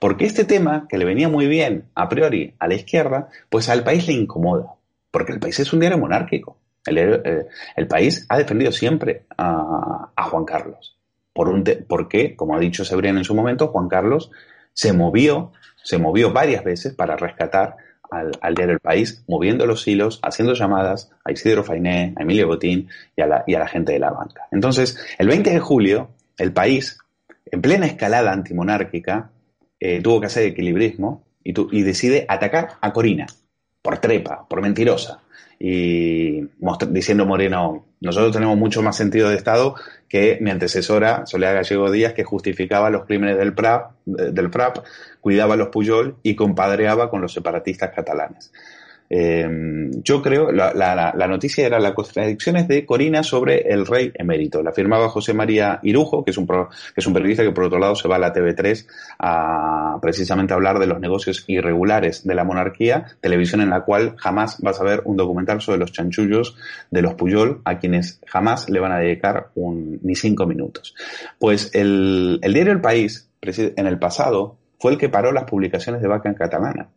Porque 0.00 0.24
este 0.24 0.44
tema, 0.44 0.88
que 0.88 0.98
le 0.98 1.04
venía 1.04 1.28
muy 1.28 1.46
bien 1.46 1.84
a 1.94 2.08
priori 2.08 2.56
a 2.58 2.66
la 2.66 2.74
izquierda, 2.74 3.28
pues 3.48 3.68
al 3.68 3.84
país 3.84 4.08
le 4.08 4.14
incomoda. 4.14 4.74
Porque 5.12 5.30
el 5.30 5.38
país 5.38 5.60
es 5.60 5.72
un 5.72 5.78
diario 5.78 5.98
monárquico. 5.98 6.58
El, 6.86 7.46
el 7.76 7.86
país 7.86 8.26
ha 8.28 8.38
defendido 8.38 8.72
siempre 8.72 9.24
a, 9.36 10.10
Juan 10.30 10.44
Carlos. 10.44 10.96
Por 11.32 11.48
un 11.48 11.64
porque, 11.86 12.34
como 12.34 12.56
ha 12.56 12.58
dicho 12.58 12.84
Sebrián 12.84 13.18
en 13.18 13.24
su 13.24 13.34
momento, 13.34 13.68
Juan 13.68 13.88
Carlos 13.88 14.30
se 14.72 14.92
movió, 14.92 15.52
se 15.82 15.98
movió 15.98 16.32
varias 16.32 16.64
veces 16.64 16.94
para 16.94 17.16
rescatar 17.16 17.76
al, 18.10 18.32
al, 18.40 18.54
diario 18.54 18.74
El 18.74 18.80
País, 18.80 19.24
moviendo 19.26 19.66
los 19.66 19.86
hilos, 19.86 20.20
haciendo 20.22 20.54
llamadas 20.54 21.10
a 21.24 21.32
Isidro 21.32 21.64
Fainé, 21.64 22.14
a 22.16 22.22
Emilio 22.22 22.46
Botín 22.46 22.88
y 23.16 23.22
a, 23.22 23.26
la, 23.26 23.44
y 23.46 23.54
a 23.54 23.58
la 23.58 23.68
gente 23.68 23.92
de 23.92 23.98
la 23.98 24.10
banca. 24.10 24.48
Entonces, 24.50 24.98
el 25.18 25.28
20 25.28 25.50
de 25.50 25.60
julio, 25.60 26.10
El 26.38 26.52
País, 26.52 26.98
en 27.46 27.60
plena 27.60 27.86
escalada 27.86 28.32
antimonárquica, 28.32 29.30
eh, 29.78 30.00
tuvo 30.02 30.20
que 30.20 30.26
hacer 30.26 30.44
equilibrismo 30.44 31.24
y, 31.44 31.52
tu, 31.52 31.68
y 31.70 31.82
decide 31.82 32.24
atacar 32.28 32.70
a 32.80 32.92
Corina 32.92 33.26
por 33.82 33.98
trepa, 33.98 34.46
por 34.48 34.62
mentirosa 34.62 35.20
y 35.58 36.48
diciendo 36.90 37.24
Moreno, 37.24 37.86
nosotros 38.00 38.32
tenemos 38.32 38.58
mucho 38.58 38.82
más 38.82 38.96
sentido 38.96 39.30
de 39.30 39.36
Estado 39.36 39.74
que 40.08 40.38
mi 40.40 40.50
antecesora, 40.50 41.24
Soledad 41.26 41.54
Gallego 41.54 41.90
Díaz, 41.90 42.12
que 42.12 42.24
justificaba 42.24 42.90
los 42.90 43.06
crímenes 43.06 43.38
del 43.38 43.54
PRAP, 43.54 43.92
del 44.04 44.50
FRAP, 44.50 44.78
cuidaba 45.20 45.54
a 45.54 45.56
los 45.56 45.68
Puyol 45.68 46.16
y 46.22 46.36
compadreaba 46.36 47.08
con 47.08 47.22
los 47.22 47.32
separatistas 47.32 47.90
catalanes. 47.94 48.52
Eh, 49.08 49.90
yo 50.02 50.22
creo, 50.22 50.50
la, 50.52 51.26
noticia 51.28 51.66
era 51.66 51.78
las 51.78 51.92
contradicciones 51.92 52.68
de 52.68 52.84
Corina 52.84 53.22
sobre 53.22 53.72
el 53.72 53.86
rey 53.86 54.12
emérito. 54.14 54.62
La 54.62 54.72
firmaba 54.72 55.08
José 55.08 55.34
María 55.34 55.80
Irujo, 55.82 56.24
que 56.24 56.30
es 56.30 56.38
un, 56.38 56.46
pro, 56.46 56.68
que 56.68 57.00
es 57.00 57.06
un 57.06 57.12
periodista 57.14 57.42
que 57.42 57.52
por 57.52 57.64
otro 57.64 57.78
lado 57.78 57.94
se 57.94 58.08
va 58.08 58.16
a 58.16 58.18
la 58.18 58.32
TV3 58.32 58.86
a 59.18 59.98
precisamente 60.00 60.54
hablar 60.54 60.78
de 60.78 60.86
los 60.86 61.00
negocios 61.00 61.44
irregulares 61.46 62.24
de 62.24 62.34
la 62.34 62.44
monarquía, 62.44 63.06
televisión 63.20 63.60
en 63.60 63.70
la 63.70 63.82
cual 63.82 64.14
jamás 64.16 64.60
vas 64.60 64.80
a 64.80 64.84
ver 64.84 65.02
un 65.04 65.16
documental 65.16 65.60
sobre 65.60 65.78
los 65.78 65.92
chanchullos 65.92 66.56
de 66.90 67.02
los 67.02 67.14
Puyol, 67.14 67.60
a 67.64 67.78
quienes 67.78 68.20
jamás 68.26 68.68
le 68.68 68.80
van 68.80 68.92
a 68.92 68.98
dedicar 68.98 69.50
ni 69.54 70.14
cinco 70.14 70.46
minutos. 70.46 70.94
Pues 71.38 71.74
el, 71.74 72.38
el 72.42 72.52
diario 72.52 72.72
El 72.72 72.80
País, 72.80 73.28
en 73.42 73.86
el 73.86 73.98
pasado, 73.98 74.56
fue 74.78 74.92
el 74.92 74.98
que 74.98 75.08
paró 75.08 75.32
las 75.32 75.44
publicaciones 75.44 76.02
de 76.02 76.08
Vaca 76.08 76.28
en 76.28 76.34
catalana. 76.34 76.88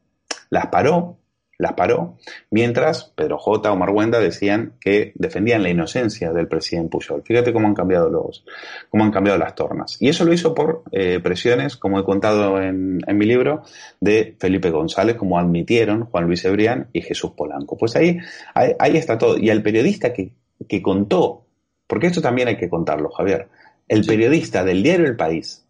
Las 0.50 0.68
paró 0.68 1.18
las 1.60 1.74
paró, 1.74 2.18
mientras 2.50 3.12
Pedro 3.16 3.38
J. 3.38 3.70
o 3.70 3.76
Marguenda 3.76 4.20
decían 4.20 4.76
que 4.80 5.12
defendían 5.16 5.62
la 5.62 5.70
inocencia 5.70 6.32
del 6.32 6.48
presidente 6.48 6.90
Pujol. 6.90 7.22
Fíjate 7.24 7.52
cómo 7.52 7.68
han 7.68 7.74
cambiado 7.76 8.10
los, 8.10 8.46
cómo 8.90 9.04
han 9.04 9.12
cambiado 9.12 9.38
las 9.38 9.56
tornas. 9.56 9.98
Y 10.00 10.08
eso 10.08 10.24
lo 10.24 10.32
hizo 10.32 10.56
por 10.56 10.84
eh, 10.94 11.20
presiones, 11.22 11.76
como 11.76 12.00
he 12.00 12.06
contado 12.06 12.62
en, 12.62 13.02
en, 13.06 13.18
mi 13.18 13.26
libro, 13.26 13.64
de 14.00 14.38
Felipe 14.40 14.70
González, 14.72 15.18
como 15.18 15.38
admitieron 15.38 16.06
Juan 16.06 16.28
Luis 16.28 16.46
Ebrián 16.46 16.88
y 16.94 17.02
Jesús 17.02 17.32
Polanco. 17.32 17.78
Pues 17.78 17.94
ahí, 17.98 18.18
ahí, 18.54 18.72
ahí 18.80 18.96
está 18.96 19.18
todo. 19.18 19.38
Y 19.38 19.50
el 19.50 19.62
periodista 19.62 20.14
que, 20.14 20.32
que 20.66 20.82
contó, 20.82 21.46
porque 21.88 22.08
esto 22.08 22.22
también 22.22 22.48
hay 22.48 22.56
que 22.56 22.70
contarlo, 22.70 23.10
Javier, 23.10 23.50
el 23.90 24.06
periodista 24.06 24.64
del 24.64 24.82
diario 24.82 25.08
El 25.08 25.18
País, 25.18 25.66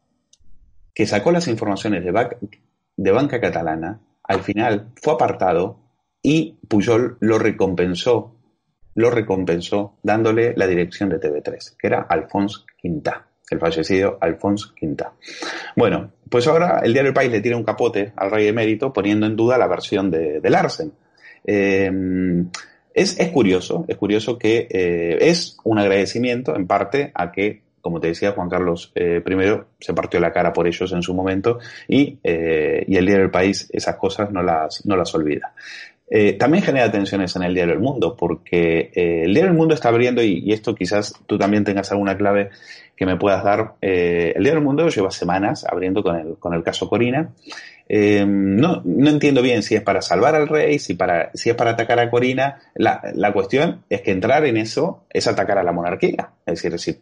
que 0.93 1.07
sacó 1.07 1.31
las 1.31 1.47
informaciones 1.47 2.03
de, 2.03 2.37
de 2.95 3.11
Banca 3.11 3.41
Catalana, 3.41 4.01
al 4.29 4.43
final 4.43 4.91
fue 4.95 5.13
apartado 5.13 5.79
y 6.21 6.59
Pujol 6.67 7.17
lo 7.19 7.39
recompensó, 7.39 8.35
lo 8.93 9.09
recompensó 9.09 9.97
dándole 10.03 10.53
la 10.55 10.67
dirección 10.67 11.09
de 11.09 11.19
TV3, 11.19 11.75
que 11.77 11.87
era 11.87 12.01
Alphonse 12.07 12.59
Quintá, 12.79 13.27
el 13.49 13.59
fallecido 13.59 14.19
Alphonse 14.21 14.67
Quintá. 14.75 15.13
Bueno, 15.75 16.11
pues 16.29 16.47
ahora 16.47 16.81
el 16.83 16.93
diario 16.93 17.09
El 17.09 17.15
País 17.15 17.31
le 17.31 17.41
tira 17.41 17.57
un 17.57 17.63
capote 17.63 18.13
al 18.15 18.29
rey 18.29 18.47
emérito 18.47 18.93
poniendo 18.93 19.25
en 19.25 19.35
duda 19.35 19.57
la 19.57 19.67
versión 19.67 20.11
de, 20.11 20.39
de 20.39 20.49
Larsen. 20.51 20.93
Eh, 21.43 21.91
es, 22.93 23.19
es, 23.19 23.29
curioso, 23.29 23.85
es 23.87 23.97
curioso 23.97 24.37
que 24.37 24.67
eh, 24.69 25.17
es 25.21 25.57
un 25.63 25.79
agradecimiento 25.79 26.55
en 26.55 26.67
parte 26.67 27.11
a 27.15 27.31
que 27.31 27.63
como 27.81 27.99
te 27.99 28.07
decía, 28.07 28.31
Juan 28.31 28.49
Carlos 28.49 28.91
eh, 28.95 29.23
I 29.25 29.61
se 29.79 29.93
partió 29.93 30.19
la 30.19 30.31
cara 30.31 30.53
por 30.53 30.67
ellos 30.67 30.91
en 30.91 31.01
su 31.01 31.13
momento 31.13 31.59
y, 31.87 32.17
eh, 32.23 32.83
y 32.87 32.97
el 32.97 33.05
diario 33.05 33.23
del 33.23 33.31
país 33.31 33.69
esas 33.71 33.95
cosas 33.95 34.31
no 34.31 34.43
las, 34.43 34.85
no 34.85 34.95
las 34.95 35.13
olvida. 35.15 35.53
Eh, 36.11 36.33
también 36.33 36.63
genera 36.63 36.91
tensiones 36.91 37.35
en 37.35 37.43
el 37.43 37.53
diario 37.53 37.73
El 37.73 37.79
Mundo, 37.79 38.15
porque 38.17 38.91
eh, 38.95 39.23
el 39.25 39.33
diario 39.33 39.51
El 39.51 39.57
Mundo 39.57 39.75
está 39.75 39.89
abriendo, 39.89 40.23
y, 40.23 40.41
y, 40.43 40.53
esto 40.53 40.73
quizás 40.73 41.13
tú 41.27 41.37
también 41.37 41.63
tengas 41.63 41.91
alguna 41.91 42.17
clave 42.17 42.49
que 42.95 43.05
me 43.05 43.15
puedas 43.15 43.43
dar. 43.43 43.75
Eh, 43.81 44.33
el 44.35 44.43
diario 44.43 44.59
El 44.59 44.65
Mundo 44.65 44.89
lleva 44.89 45.11
semanas 45.11 45.65
abriendo 45.69 46.01
con 46.01 46.15
el, 46.15 46.37
con 46.39 46.53
el 46.55 46.63
caso 46.63 46.89
Corina, 46.89 47.29
eh, 47.91 48.23
no, 48.23 48.83
no 48.85 49.09
entiendo 49.09 49.41
bien 49.41 49.63
si 49.63 49.73
es 49.73 49.81
para 49.81 50.03
salvar 50.03 50.35
al 50.35 50.47
rey, 50.47 50.77
si, 50.77 50.93
para, 50.93 51.31
si 51.33 51.49
es 51.49 51.55
para 51.55 51.71
atacar 51.71 51.99
a 51.99 52.11
Corina. 52.11 52.61
La, 52.75 53.01
la 53.15 53.33
cuestión 53.33 53.83
es 53.89 54.01
que 54.01 54.11
entrar 54.11 54.45
en 54.45 54.57
eso 54.57 55.05
es 55.09 55.27
atacar 55.27 55.57
a 55.57 55.63
la 55.63 55.71
monarquía. 55.71 56.29
Es 56.45 56.61
decir, 56.61 56.79
si, 56.79 57.01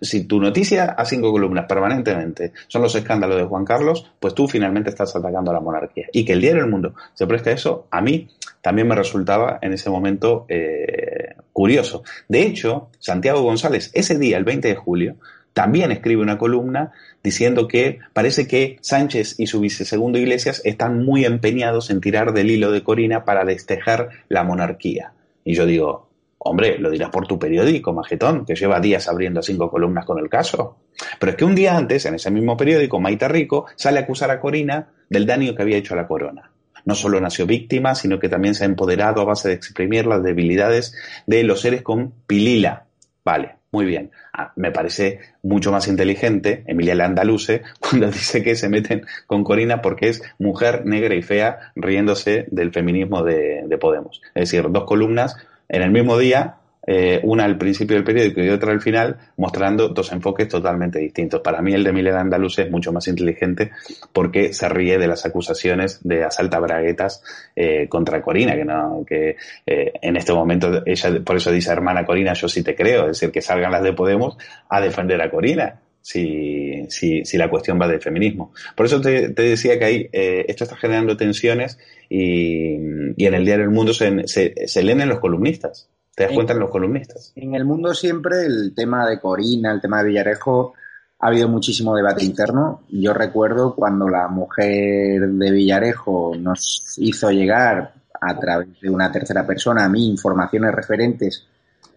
si 0.00 0.24
tu 0.24 0.40
noticia 0.40 0.84
a 0.84 1.04
cinco 1.04 1.32
columnas 1.32 1.66
permanentemente 1.66 2.52
son 2.68 2.82
los 2.82 2.94
escándalos 2.94 3.36
de 3.36 3.44
Juan 3.44 3.64
Carlos, 3.64 4.08
pues 4.20 4.34
tú 4.34 4.46
finalmente 4.46 4.90
estás 4.90 5.16
atacando 5.16 5.50
a 5.50 5.54
la 5.54 5.60
monarquía. 5.60 6.06
Y 6.12 6.24
que 6.24 6.34
el 6.34 6.40
diario 6.40 6.62
El 6.62 6.70
Mundo 6.70 6.94
se 7.14 7.26
preste 7.26 7.50
a 7.50 7.54
eso, 7.54 7.88
a 7.90 8.00
mí 8.00 8.28
también 8.60 8.86
me 8.86 8.94
resultaba 8.94 9.58
en 9.60 9.72
ese 9.72 9.90
momento 9.90 10.46
eh, 10.48 11.34
curioso. 11.52 12.04
De 12.28 12.42
hecho, 12.42 12.88
Santiago 13.00 13.42
González, 13.42 13.90
ese 13.94 14.16
día, 14.16 14.36
el 14.36 14.44
20 14.44 14.68
de 14.68 14.76
julio, 14.76 15.16
también 15.52 15.92
escribe 15.92 16.22
una 16.22 16.38
columna 16.38 16.92
diciendo 17.22 17.68
que 17.68 18.00
parece 18.12 18.46
que 18.46 18.78
Sánchez 18.80 19.38
y 19.38 19.46
su 19.46 19.60
vicesegundo 19.60 20.18
Iglesias 20.18 20.62
están 20.64 21.04
muy 21.04 21.24
empeñados 21.24 21.90
en 21.90 22.00
tirar 22.00 22.32
del 22.32 22.50
hilo 22.50 22.70
de 22.70 22.82
Corina 22.82 23.24
para 23.24 23.44
destejar 23.44 24.08
la 24.28 24.44
monarquía. 24.44 25.12
Y 25.44 25.54
yo 25.54 25.66
digo, 25.66 26.08
hombre, 26.38 26.78
lo 26.78 26.90
dirás 26.90 27.10
por 27.10 27.26
tu 27.26 27.38
periódico, 27.38 27.92
Majetón, 27.92 28.44
que 28.44 28.54
lleva 28.54 28.80
días 28.80 29.08
abriendo 29.08 29.42
cinco 29.42 29.70
columnas 29.70 30.04
con 30.04 30.18
el 30.18 30.28
caso. 30.28 30.78
Pero 31.18 31.32
es 31.32 31.36
que 31.36 31.44
un 31.44 31.54
día 31.54 31.76
antes, 31.76 32.06
en 32.06 32.14
ese 32.14 32.30
mismo 32.30 32.56
periódico, 32.56 33.00
Maita 33.00 33.28
Rico 33.28 33.66
sale 33.76 33.98
a 33.98 34.02
acusar 34.02 34.30
a 34.30 34.40
Corina 34.40 34.88
del 35.08 35.26
daño 35.26 35.54
que 35.54 35.62
había 35.62 35.76
hecho 35.76 35.94
a 35.94 35.98
la 35.98 36.08
corona. 36.08 36.50
No 36.84 36.94
solo 36.94 37.20
nació 37.20 37.46
víctima, 37.46 37.94
sino 37.94 38.18
que 38.18 38.28
también 38.28 38.54
se 38.54 38.64
ha 38.64 38.66
empoderado 38.66 39.20
a 39.20 39.24
base 39.24 39.48
de 39.48 39.54
exprimir 39.54 40.06
las 40.06 40.22
debilidades 40.22 40.94
de 41.26 41.44
los 41.44 41.60
seres 41.60 41.82
con 41.82 42.12
pilila. 42.26 42.86
Vale, 43.24 43.56
muy 43.72 43.86
bien. 43.86 44.10
Ah, 44.34 44.52
me 44.54 44.70
parece 44.70 45.20
mucho 45.42 45.72
más 45.72 45.88
inteligente 45.88 46.62
Emilia 46.66 46.94
Landaluce 46.94 47.62
cuando 47.80 48.10
dice 48.10 48.42
que 48.42 48.54
se 48.54 48.68
meten 48.68 49.06
con 49.26 49.44
Corina 49.44 49.80
porque 49.80 50.10
es 50.10 50.22
mujer 50.38 50.84
negra 50.84 51.14
y 51.14 51.22
fea 51.22 51.72
riéndose 51.74 52.46
del 52.50 52.70
feminismo 52.72 53.24
de, 53.24 53.64
de 53.66 53.78
Podemos. 53.78 54.20
Es 54.34 54.50
decir, 54.50 54.70
dos 54.70 54.84
columnas 54.84 55.36
en 55.68 55.82
el 55.82 55.90
mismo 55.90 56.18
día 56.18 56.56
eh, 56.86 57.20
una 57.22 57.44
al 57.44 57.58
principio 57.58 57.96
del 57.96 58.04
periódico 58.04 58.42
y 58.42 58.48
otra 58.48 58.72
al 58.72 58.80
final, 58.80 59.18
mostrando 59.36 59.88
dos 59.88 60.10
enfoques 60.12 60.48
totalmente 60.48 60.98
distintos. 60.98 61.40
Para 61.40 61.62
mí 61.62 61.72
el 61.72 61.84
de 61.84 61.92
Milena 61.92 62.20
Andaluz 62.20 62.58
es 62.58 62.70
mucho 62.70 62.92
más 62.92 63.06
inteligente 63.08 63.70
porque 64.12 64.52
se 64.52 64.68
ríe 64.68 64.98
de 64.98 65.06
las 65.06 65.24
acusaciones 65.24 66.00
de 66.02 66.24
asalta 66.24 66.58
braguetas 66.58 67.22
eh, 67.54 67.88
contra 67.88 68.20
Corina, 68.20 68.56
que 68.56 68.64
no, 68.64 69.04
que 69.06 69.36
eh, 69.66 69.92
en 70.02 70.16
este 70.16 70.32
momento 70.32 70.82
ella 70.84 71.20
por 71.24 71.36
eso 71.36 71.52
dice 71.52 71.70
hermana 71.70 72.04
Corina, 72.04 72.32
yo 72.32 72.48
sí 72.48 72.62
te 72.62 72.74
creo, 72.74 73.02
es 73.02 73.20
decir, 73.20 73.30
que 73.30 73.42
salgan 73.42 73.72
las 73.72 73.82
de 73.82 73.92
Podemos 73.92 74.36
a 74.68 74.80
defender 74.80 75.20
a 75.22 75.30
Corina. 75.30 75.80
Si, 76.04 76.84
si, 76.88 77.24
si 77.24 77.38
la 77.38 77.48
cuestión 77.48 77.80
va 77.80 77.86
del 77.86 78.00
feminismo. 78.00 78.52
Por 78.74 78.86
eso 78.86 79.00
te, 79.00 79.28
te 79.28 79.42
decía 79.42 79.78
que 79.78 79.84
ahí 79.84 80.08
eh, 80.12 80.44
esto 80.48 80.64
está 80.64 80.76
generando 80.76 81.16
tensiones 81.16 81.78
y, 82.08 82.72
y 83.16 83.24
en 83.24 83.34
el 83.34 83.44
diario 83.44 83.66
El 83.66 83.70
Mundo 83.70 83.94
se, 83.94 84.26
se, 84.26 84.66
se 84.66 84.82
leen 84.82 85.00
en 85.00 85.10
los 85.10 85.20
columnistas. 85.20 85.88
¿Te 86.14 86.24
das 86.24 86.32
cuenta 86.34 86.52
en 86.52 86.58
los 86.58 86.70
columnistas? 86.70 87.32
En 87.36 87.54
el 87.54 87.64
mundo 87.64 87.94
siempre 87.94 88.44
el 88.44 88.74
tema 88.74 89.06
de 89.06 89.18
Corina, 89.18 89.72
el 89.72 89.80
tema 89.80 90.02
de 90.02 90.08
Villarejo, 90.08 90.74
ha 91.18 91.28
habido 91.28 91.48
muchísimo 91.48 91.96
debate 91.96 92.24
interno. 92.24 92.82
Yo 92.90 93.14
recuerdo 93.14 93.74
cuando 93.74 94.08
la 94.08 94.28
mujer 94.28 95.26
de 95.26 95.50
Villarejo 95.50 96.34
nos 96.38 96.96
hizo 96.98 97.30
llegar 97.30 97.94
a 98.20 98.38
través 98.38 98.80
de 98.80 98.90
una 98.90 99.10
tercera 99.10 99.46
persona 99.46 99.84
a 99.84 99.88
mí 99.88 100.06
informaciones 100.06 100.74
referentes 100.74 101.46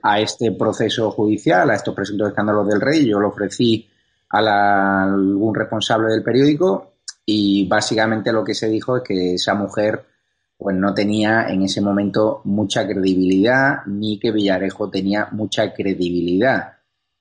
a 0.01 0.19
este 0.19 0.51
proceso 0.53 1.11
judicial, 1.11 1.69
a 1.69 1.75
estos 1.75 1.93
presuntos 1.93 2.29
escándalos 2.29 2.67
del 2.67 2.79
rey. 2.79 3.05
Yo 3.05 3.19
lo 3.19 3.29
ofrecí 3.29 3.89
a, 4.29 4.41
la, 4.41 5.01
a 5.01 5.03
algún 5.03 5.53
responsable 5.53 6.13
del 6.13 6.23
periódico 6.23 6.93
y 7.25 7.67
básicamente 7.67 8.31
lo 8.31 8.43
que 8.43 8.53
se 8.53 8.69
dijo 8.69 8.97
es 8.97 9.03
que 9.03 9.33
esa 9.33 9.55
mujer 9.55 10.05
pues 10.57 10.75
no 10.75 10.93
tenía 10.93 11.47
en 11.49 11.63
ese 11.63 11.81
momento 11.81 12.41
mucha 12.45 12.87
credibilidad, 12.87 13.85
ni 13.85 14.19
que 14.19 14.31
Villarejo 14.31 14.89
tenía 14.89 15.27
mucha 15.31 15.73
credibilidad. 15.73 16.75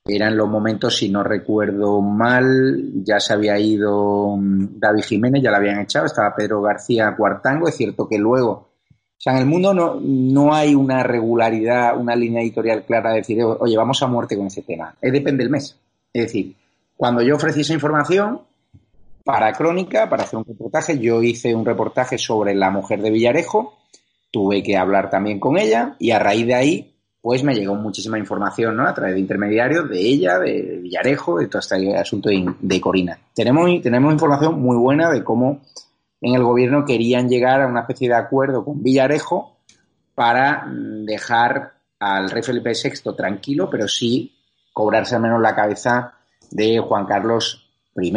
Eran 0.06 0.36
los 0.36 0.48
momentos, 0.48 0.98
si 0.98 1.08
no 1.08 1.22
recuerdo 1.22 2.00
mal, 2.02 2.92
ya 3.02 3.18
se 3.18 3.32
había 3.32 3.58
ido 3.58 4.36
mm, 4.36 4.78
David 4.78 5.02
Jiménez, 5.02 5.42
ya 5.42 5.50
lo 5.50 5.56
habían 5.56 5.80
echado, 5.80 6.06
estaba 6.06 6.34
Pedro 6.34 6.60
García 6.60 7.14
Cuartango. 7.16 7.68
Es 7.68 7.76
cierto 7.76 8.06
que 8.06 8.18
luego, 8.18 8.50
o 8.50 8.68
sea, 9.16 9.32
en 9.32 9.38
el 9.40 9.46
mundo 9.46 9.72
no, 9.72 9.98
no 10.00 10.54
hay 10.54 10.74
una 10.74 11.02
regularidad, 11.02 11.98
una 11.98 12.14
línea 12.14 12.42
editorial 12.42 12.84
clara 12.84 13.10
de 13.10 13.16
decir, 13.16 13.42
oye, 13.42 13.76
vamos 13.76 14.02
a 14.02 14.06
muerte 14.06 14.36
con 14.36 14.46
ese 14.46 14.62
tema. 14.62 14.94
Es 15.00 15.10
depende 15.10 15.42
del 15.42 15.50
mes. 15.50 15.76
Es 16.12 16.24
decir, 16.24 16.54
cuando 16.96 17.22
yo 17.22 17.36
ofrecí 17.36 17.62
esa 17.62 17.72
información, 17.72 18.42
para 19.24 19.52
Crónica, 19.52 20.08
para 20.08 20.24
hacer 20.24 20.38
un 20.38 20.44
reportaje. 20.44 20.98
Yo 20.98 21.22
hice 21.22 21.54
un 21.54 21.64
reportaje 21.64 22.18
sobre 22.18 22.54
la 22.54 22.70
mujer 22.70 23.00
de 23.00 23.10
Villarejo, 23.10 23.78
tuve 24.30 24.62
que 24.62 24.76
hablar 24.76 25.10
también 25.10 25.40
con 25.40 25.56
ella 25.56 25.96
y 25.98 26.10
a 26.10 26.18
raíz 26.18 26.46
de 26.46 26.54
ahí 26.54 26.90
pues 27.24 27.42
me 27.42 27.54
llegó 27.54 27.74
muchísima 27.74 28.18
información, 28.18 28.76
¿no? 28.76 28.86
A 28.86 28.92
través 28.92 29.14
de 29.14 29.20
intermediarios 29.20 29.88
de 29.88 29.98
ella, 29.98 30.38
de 30.38 30.78
Villarejo, 30.82 31.38
de 31.38 31.48
todo 31.48 31.60
este 31.60 31.96
asunto 31.96 32.28
de, 32.28 32.80
Corina. 32.82 33.18
Tenemos, 33.34 33.80
tenemos 33.80 34.12
información 34.12 34.60
muy 34.60 34.76
buena 34.76 35.10
de 35.10 35.24
cómo 35.24 35.62
en 36.20 36.34
el 36.34 36.42
gobierno 36.42 36.84
querían 36.84 37.26
llegar 37.26 37.62
a 37.62 37.66
una 37.66 37.80
especie 37.80 38.08
de 38.08 38.14
acuerdo 38.14 38.62
con 38.62 38.82
Villarejo 38.82 39.56
para 40.14 40.66
mm, 40.66 41.06
dejar 41.06 41.72
al 41.98 42.28
rey 42.28 42.42
Felipe 42.42 42.72
VI 42.72 43.14
tranquilo, 43.16 43.70
pero 43.70 43.88
sí 43.88 44.36
cobrarse 44.74 45.14
al 45.14 45.22
menos 45.22 45.40
la 45.40 45.54
cabeza 45.54 46.12
de 46.50 46.78
Juan 46.78 47.06
Carlos 47.06 47.70
I. 47.96 48.12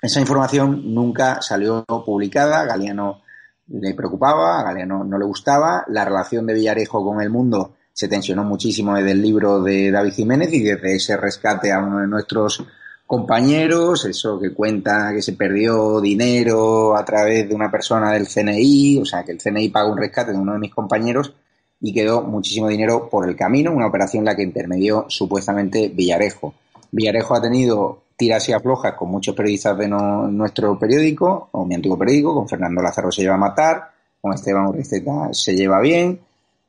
Esa 0.00 0.20
información 0.20 0.94
nunca 0.94 1.40
salió 1.40 1.84
publicada, 1.84 2.64
Galeano 2.64 3.22
le 3.68 3.94
preocupaba, 3.94 4.60
a 4.60 4.62
Galeano 4.62 5.04
no 5.04 5.18
le 5.18 5.24
gustaba, 5.24 5.84
la 5.88 6.04
relación 6.04 6.46
de 6.46 6.54
Villarejo 6.54 7.04
con 7.04 7.20
el 7.20 7.30
mundo 7.30 7.74
se 7.92 8.08
tensionó 8.08 8.44
muchísimo 8.44 8.94
desde 8.94 9.12
el 9.12 9.22
libro 9.22 9.62
de 9.62 9.90
David 9.90 10.12
Jiménez 10.12 10.52
y 10.52 10.62
desde 10.62 10.96
ese 10.96 11.16
rescate 11.16 11.72
a 11.72 11.78
uno 11.78 12.00
de 12.00 12.06
nuestros 12.06 12.62
compañeros, 13.06 14.04
eso 14.04 14.38
que 14.38 14.52
cuenta 14.52 15.12
que 15.14 15.22
se 15.22 15.32
perdió 15.32 16.00
dinero 16.00 16.94
a 16.94 17.04
través 17.04 17.48
de 17.48 17.54
una 17.54 17.70
persona 17.70 18.12
del 18.12 18.28
CNI, 18.28 18.98
o 18.98 19.04
sea, 19.06 19.24
que 19.24 19.32
el 19.32 19.38
CNI 19.38 19.70
pagó 19.70 19.92
un 19.92 19.98
rescate 19.98 20.32
de 20.32 20.38
uno 20.38 20.52
de 20.52 20.58
mis 20.58 20.74
compañeros 20.74 21.32
y 21.80 21.94
quedó 21.94 22.22
muchísimo 22.22 22.68
dinero 22.68 23.08
por 23.08 23.28
el 23.28 23.34
camino, 23.34 23.72
una 23.72 23.86
operación 23.86 24.22
en 24.22 24.26
la 24.26 24.36
que 24.36 24.42
intermedió 24.42 25.06
supuestamente 25.08 25.88
Villarejo. 25.88 26.52
Villarejo 26.90 27.34
ha 27.34 27.40
tenido 27.40 28.02
tiras 28.16 28.48
y 28.48 28.52
aflojas 28.52 28.94
con 28.94 29.10
muchos 29.10 29.34
periodistas 29.34 29.76
de 29.76 29.88
nuestro 29.88 30.78
periódico, 30.78 31.48
o 31.52 31.64
mi 31.64 31.74
antiguo 31.74 31.98
periódico, 31.98 32.34
con 32.34 32.48
Fernando 32.48 32.82
Lázaro 32.82 33.12
se 33.12 33.22
lleva 33.22 33.34
a 33.34 33.38
matar, 33.38 33.90
con 34.20 34.32
Esteban 34.32 34.66
Urriceta 34.66 35.28
se 35.32 35.54
lleva 35.54 35.80
bien, 35.80 36.18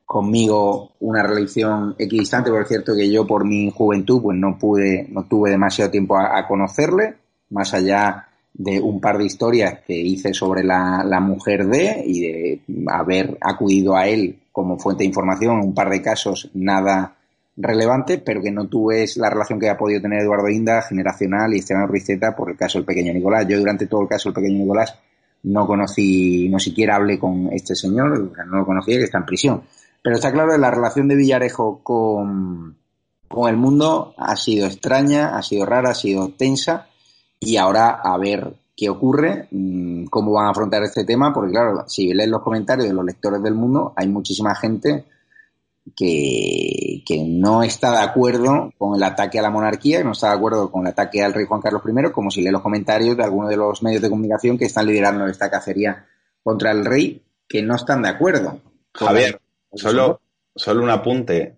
conmigo 0.04 0.92
una 1.00 1.22
relación 1.22 1.94
equidistante, 1.98 2.50
por 2.50 2.66
cierto 2.66 2.94
que 2.96 3.10
yo 3.10 3.26
por 3.26 3.44
mi 3.44 3.70
juventud 3.70 4.22
pues 4.22 4.38
no 4.38 4.58
pude, 4.58 5.06
no 5.10 5.24
tuve 5.24 5.50
demasiado 5.50 5.90
tiempo 5.90 6.18
a, 6.18 6.46
conocerle, 6.46 7.16
más 7.50 7.74
allá 7.74 8.26
de 8.54 8.80
un 8.80 9.00
par 9.00 9.18
de 9.18 9.26
historias 9.26 9.80
que 9.86 9.94
hice 9.94 10.32
sobre 10.34 10.64
la, 10.64 11.04
la, 11.04 11.20
mujer 11.20 11.66
de 11.66 12.02
y 12.06 12.20
de 12.20 12.62
haber 12.86 13.36
acudido 13.40 13.96
a 13.96 14.06
él 14.08 14.38
como 14.50 14.78
fuente 14.78 15.02
de 15.02 15.08
información 15.08 15.58
en 15.58 15.68
un 15.68 15.74
par 15.74 15.90
de 15.90 16.02
casos 16.02 16.50
nada 16.54 17.17
relevante, 17.60 18.18
pero 18.18 18.40
que 18.40 18.52
no 18.52 18.68
tuve 18.68 19.04
la 19.16 19.28
relación 19.28 19.58
que 19.58 19.68
ha 19.68 19.76
podido 19.76 20.00
tener 20.00 20.22
Eduardo 20.22 20.48
Inda, 20.48 20.80
generacional, 20.82 21.52
y 21.52 21.58
Esteban 21.58 21.88
Ruizeta 21.88 22.34
por 22.36 22.50
el 22.50 22.56
caso 22.56 22.78
del 22.78 22.86
pequeño 22.86 23.12
Nicolás. 23.12 23.46
Yo 23.48 23.58
durante 23.58 23.86
todo 23.86 24.02
el 24.02 24.08
caso 24.08 24.28
del 24.28 24.34
pequeño 24.34 24.60
Nicolás 24.60 24.96
no 25.42 25.66
conocí, 25.66 26.48
no 26.48 26.58
siquiera 26.58 26.96
hablé 26.96 27.18
con 27.18 27.48
este 27.52 27.74
señor, 27.74 28.30
no 28.46 28.58
lo 28.58 28.64
conocía, 28.64 28.98
que 28.98 29.04
está 29.04 29.18
en 29.18 29.26
prisión. 29.26 29.62
Pero 30.02 30.16
está 30.16 30.30
claro 30.32 30.52
que 30.52 30.58
la 30.58 30.70
relación 30.70 31.08
de 31.08 31.16
Villarejo 31.16 31.80
con, 31.82 32.76
con 33.26 33.48
el 33.48 33.56
mundo 33.56 34.14
ha 34.16 34.36
sido 34.36 34.66
extraña, 34.66 35.36
ha 35.36 35.42
sido 35.42 35.66
rara, 35.66 35.90
ha 35.90 35.94
sido 35.94 36.30
tensa, 36.30 36.86
y 37.40 37.56
ahora 37.56 38.00
a 38.02 38.16
ver 38.18 38.54
qué 38.76 38.88
ocurre, 38.88 39.48
mm, 39.50 40.04
cómo 40.04 40.32
van 40.32 40.46
a 40.46 40.50
afrontar 40.50 40.84
este 40.84 41.04
tema, 41.04 41.32
porque 41.34 41.50
claro, 41.50 41.84
si 41.88 42.12
lees 42.14 42.30
los 42.30 42.42
comentarios 42.42 42.86
de 42.86 42.94
los 42.94 43.04
lectores 43.04 43.42
del 43.42 43.54
mundo, 43.54 43.92
hay 43.96 44.08
muchísima 44.08 44.54
gente 44.54 45.04
que, 45.96 47.24
no 47.26 47.62
está 47.62 47.92
de 47.92 48.04
acuerdo 48.04 48.72
con 48.78 48.96
el 48.96 49.02
ataque 49.02 49.38
a 49.38 49.42
la 49.42 49.50
monarquía, 49.50 49.98
que 49.98 50.04
no 50.04 50.12
está 50.12 50.28
de 50.28 50.36
acuerdo 50.36 50.70
con 50.70 50.82
el 50.82 50.92
ataque 50.92 51.22
al 51.22 51.34
rey 51.34 51.46
Juan 51.46 51.60
Carlos 51.60 51.82
I, 51.86 52.10
como 52.12 52.30
si 52.30 52.42
lee 52.42 52.50
los 52.50 52.62
comentarios 52.62 53.16
de 53.16 53.24
algunos 53.24 53.50
de 53.50 53.56
los 53.56 53.82
medios 53.82 54.02
de 54.02 54.10
comunicación 54.10 54.58
que 54.58 54.64
están 54.64 54.86
liderando 54.86 55.26
esta 55.26 55.50
cacería 55.50 56.06
contra 56.42 56.70
el 56.70 56.84
rey, 56.84 57.22
que 57.48 57.62
no 57.62 57.76
están 57.76 58.02
de 58.02 58.08
acuerdo. 58.08 58.60
Javier, 58.94 59.40
solo, 59.72 60.20
solo 60.54 60.82
un 60.82 60.90
apunte. 60.90 61.56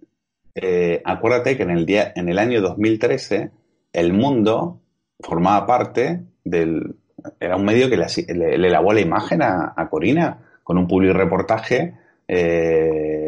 Eh, 0.54 1.00
acuérdate 1.04 1.56
que 1.56 1.62
en 1.62 1.70
el, 1.70 1.86
día, 1.86 2.12
en 2.14 2.28
el 2.28 2.38
año 2.38 2.60
2013 2.60 3.50
el 3.92 4.12
mundo 4.12 4.80
formaba 5.20 5.66
parte 5.66 6.22
del... 6.44 6.96
Era 7.38 7.56
un 7.56 7.64
medio 7.64 7.90
que 7.90 7.98
le, 7.98 8.58
le, 8.58 8.70
lavó 8.70 8.94
la 8.94 9.00
imagen 9.00 9.42
a, 9.42 9.88
Corina 9.90 10.38
con 10.64 10.78
un 10.78 10.88
public 10.88 11.12
reportaje 11.12 11.94
eh, 12.26 13.19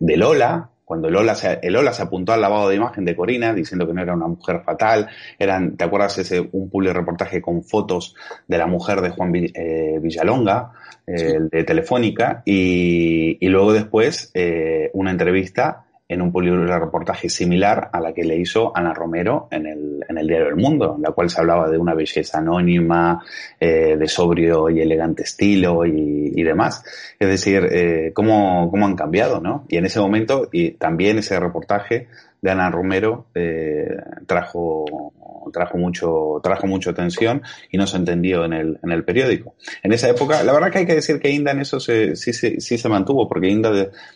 de 0.00 0.16
Lola, 0.16 0.70
cuando 0.84 1.08
Lola 1.08 1.34
se, 1.34 1.58
el 1.62 1.72
Lola 1.72 1.92
se 1.92 2.02
apuntó 2.02 2.32
al 2.32 2.40
lavado 2.40 2.68
de 2.68 2.76
imagen 2.76 3.04
de 3.04 3.16
Corina 3.16 3.54
diciendo 3.54 3.86
que 3.86 3.94
no 3.94 4.02
era 4.02 4.14
una 4.14 4.26
mujer 4.26 4.62
fatal, 4.64 5.08
eran, 5.38 5.76
¿te 5.76 5.84
acuerdas 5.84 6.18
ese 6.18 6.40
un 6.52 6.68
public 6.68 6.92
reportaje 6.92 7.40
con 7.40 7.62
fotos 7.62 8.14
de 8.46 8.58
la 8.58 8.66
mujer 8.66 9.00
de 9.00 9.10
Juan 9.10 9.32
eh, 9.34 9.98
Villalonga, 10.00 10.72
eh, 11.06 11.38
de 11.50 11.64
Telefónica, 11.64 12.42
y, 12.44 13.38
y 13.40 13.48
luego 13.48 13.72
después 13.72 14.30
eh, 14.34 14.90
una 14.92 15.10
entrevista 15.10 15.83
en 16.06 16.20
un 16.20 16.32
reportaje 16.68 17.28
similar 17.28 17.88
a 17.92 18.00
la 18.00 18.12
que 18.12 18.24
le 18.24 18.36
hizo 18.36 18.76
Ana 18.76 18.92
Romero 18.92 19.48
en 19.50 19.66
el, 19.66 20.04
en 20.06 20.18
el 20.18 20.26
diario 20.26 20.48
El 20.48 20.56
Mundo, 20.56 20.94
en 20.96 21.02
la 21.02 21.12
cual 21.12 21.30
se 21.30 21.40
hablaba 21.40 21.70
de 21.70 21.78
una 21.78 21.94
belleza 21.94 22.38
anónima, 22.38 23.24
eh, 23.58 23.96
de 23.96 24.08
sobrio 24.08 24.68
y 24.68 24.80
elegante 24.80 25.22
estilo 25.22 25.86
y, 25.86 26.32
y 26.34 26.42
demás. 26.42 26.84
Es 27.18 27.28
decir, 27.28 27.66
eh, 27.70 28.12
cómo, 28.12 28.70
cómo 28.70 28.84
han 28.84 28.96
cambiado, 28.96 29.40
¿no? 29.40 29.64
Y 29.68 29.78
en 29.78 29.86
ese 29.86 29.98
momento, 30.00 30.48
y 30.52 30.72
también 30.72 31.18
ese 31.18 31.40
reportaje 31.40 32.08
de 32.42 32.50
Ana 32.50 32.70
Romero 32.70 33.26
eh, 33.34 33.96
trajo 34.26 34.84
trajo 35.52 35.78
mucho 35.78 36.40
trajo 36.42 36.66
mucho 36.66 36.90
atención 36.90 37.42
y 37.70 37.78
no 37.78 37.86
se 37.86 37.96
entendió 37.96 38.44
en 38.44 38.52
el, 38.52 38.78
en 38.82 38.92
el 38.92 39.04
periódico. 39.04 39.54
En 39.82 39.92
esa 39.92 40.08
época, 40.08 40.42
la 40.42 40.52
verdad 40.52 40.70
que 40.70 40.78
hay 40.78 40.86
que 40.86 40.94
decir 40.94 41.20
que 41.20 41.30
Inda 41.30 41.52
en 41.52 41.60
eso 41.60 41.80
se, 41.80 42.16
sí, 42.16 42.32
sí, 42.32 42.60
sí 42.60 42.78
se 42.78 42.88
mantuvo, 42.88 43.28
porque 43.28 43.48
Inda 43.48 43.70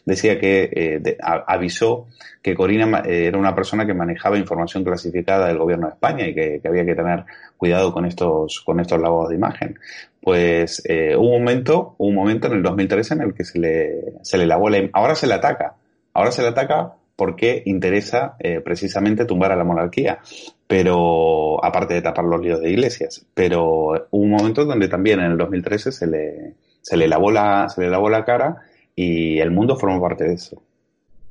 decía 0.04 0.38
que 0.38 0.70
eh, 0.72 1.16
avisó 1.46 2.06
que 2.42 2.54
Corina 2.54 3.02
eh, 3.04 3.26
era 3.26 3.38
una 3.38 3.54
persona 3.54 3.86
que 3.86 3.94
manejaba 3.94 4.38
información 4.38 4.84
clasificada 4.84 5.48
del 5.48 5.58
gobierno 5.58 5.86
de 5.86 5.94
España 5.94 6.26
y 6.26 6.34
que, 6.34 6.60
había 6.64 6.84
que 6.84 6.94
tener 6.94 7.24
cuidado 7.56 7.92
con 7.92 8.04
estos 8.04 8.60
con 8.60 8.80
estos 8.80 9.00
lavados 9.00 9.30
de 9.30 9.36
imagen. 9.36 9.78
Pues 10.20 10.82
eh, 10.86 11.16
hubo 11.16 11.36
un 11.36 11.44
momento, 11.44 11.94
un 11.98 12.14
momento 12.14 12.48
en 12.48 12.54
el 12.54 12.62
2013 12.62 13.14
en 13.14 13.22
el 13.22 13.34
que 13.34 13.44
se 13.44 13.58
le, 13.58 14.04
se 14.22 14.36
le 14.36 14.46
lavó 14.46 14.68
la... 14.68 14.88
Ahora 14.92 15.14
se 15.14 15.26
le 15.26 15.34
ataca. 15.34 15.74
Ahora 16.12 16.32
se 16.32 16.42
le 16.42 16.48
ataca 16.48 16.94
porque 17.16 17.62
interesa 17.66 18.36
precisamente 18.64 19.24
tumbar 19.24 19.50
a 19.50 19.56
la 19.56 19.64
monarquía, 19.64 20.20
pero 20.68 21.64
aparte 21.64 21.94
de 21.94 22.02
tapar 22.02 22.26
los 22.26 22.40
líos 22.40 22.60
de 22.60 22.70
iglesias. 22.70 23.24
Pero 23.34 24.06
hubo 24.10 24.22
un 24.22 24.30
momento 24.30 24.64
donde 24.66 24.86
también 24.86 25.18
en 25.18 25.32
el 25.32 25.38
2013 25.38 25.90
se 25.90 26.06
le, 26.06 26.54
se 26.82 26.96
le, 26.96 27.08
lavó, 27.08 27.30
la, 27.30 27.68
se 27.70 27.80
le 27.80 27.90
lavó 27.90 28.10
la 28.10 28.24
cara 28.24 28.62
y 28.94 29.40
el 29.40 29.50
mundo 29.50 29.76
formó 29.76 30.00
parte 30.00 30.24
de 30.24 30.34
eso. 30.34 30.62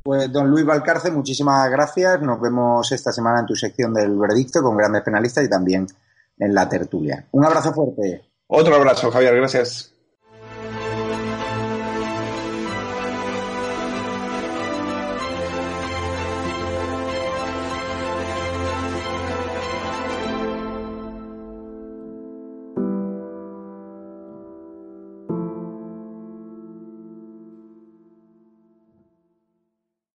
Pues 0.03 0.31
don 0.31 0.49
Luis 0.49 0.65
Valcarce, 0.65 1.11
muchísimas 1.11 1.69
gracias. 1.69 2.19
Nos 2.21 2.41
vemos 2.41 2.91
esta 2.91 3.11
semana 3.11 3.41
en 3.41 3.45
tu 3.45 3.55
sección 3.55 3.93
del 3.93 4.17
veredicto 4.17 4.61
con 4.63 4.75
grandes 4.75 5.03
penalistas 5.03 5.45
y 5.45 5.49
también 5.49 5.85
en 6.39 6.53
la 6.53 6.67
tertulia. 6.67 7.27
Un 7.31 7.45
abrazo 7.45 7.73
fuerte. 7.73 8.23
Otro 8.47 8.75
abrazo, 8.75 9.11
Javier, 9.11 9.35
gracias. 9.35 9.93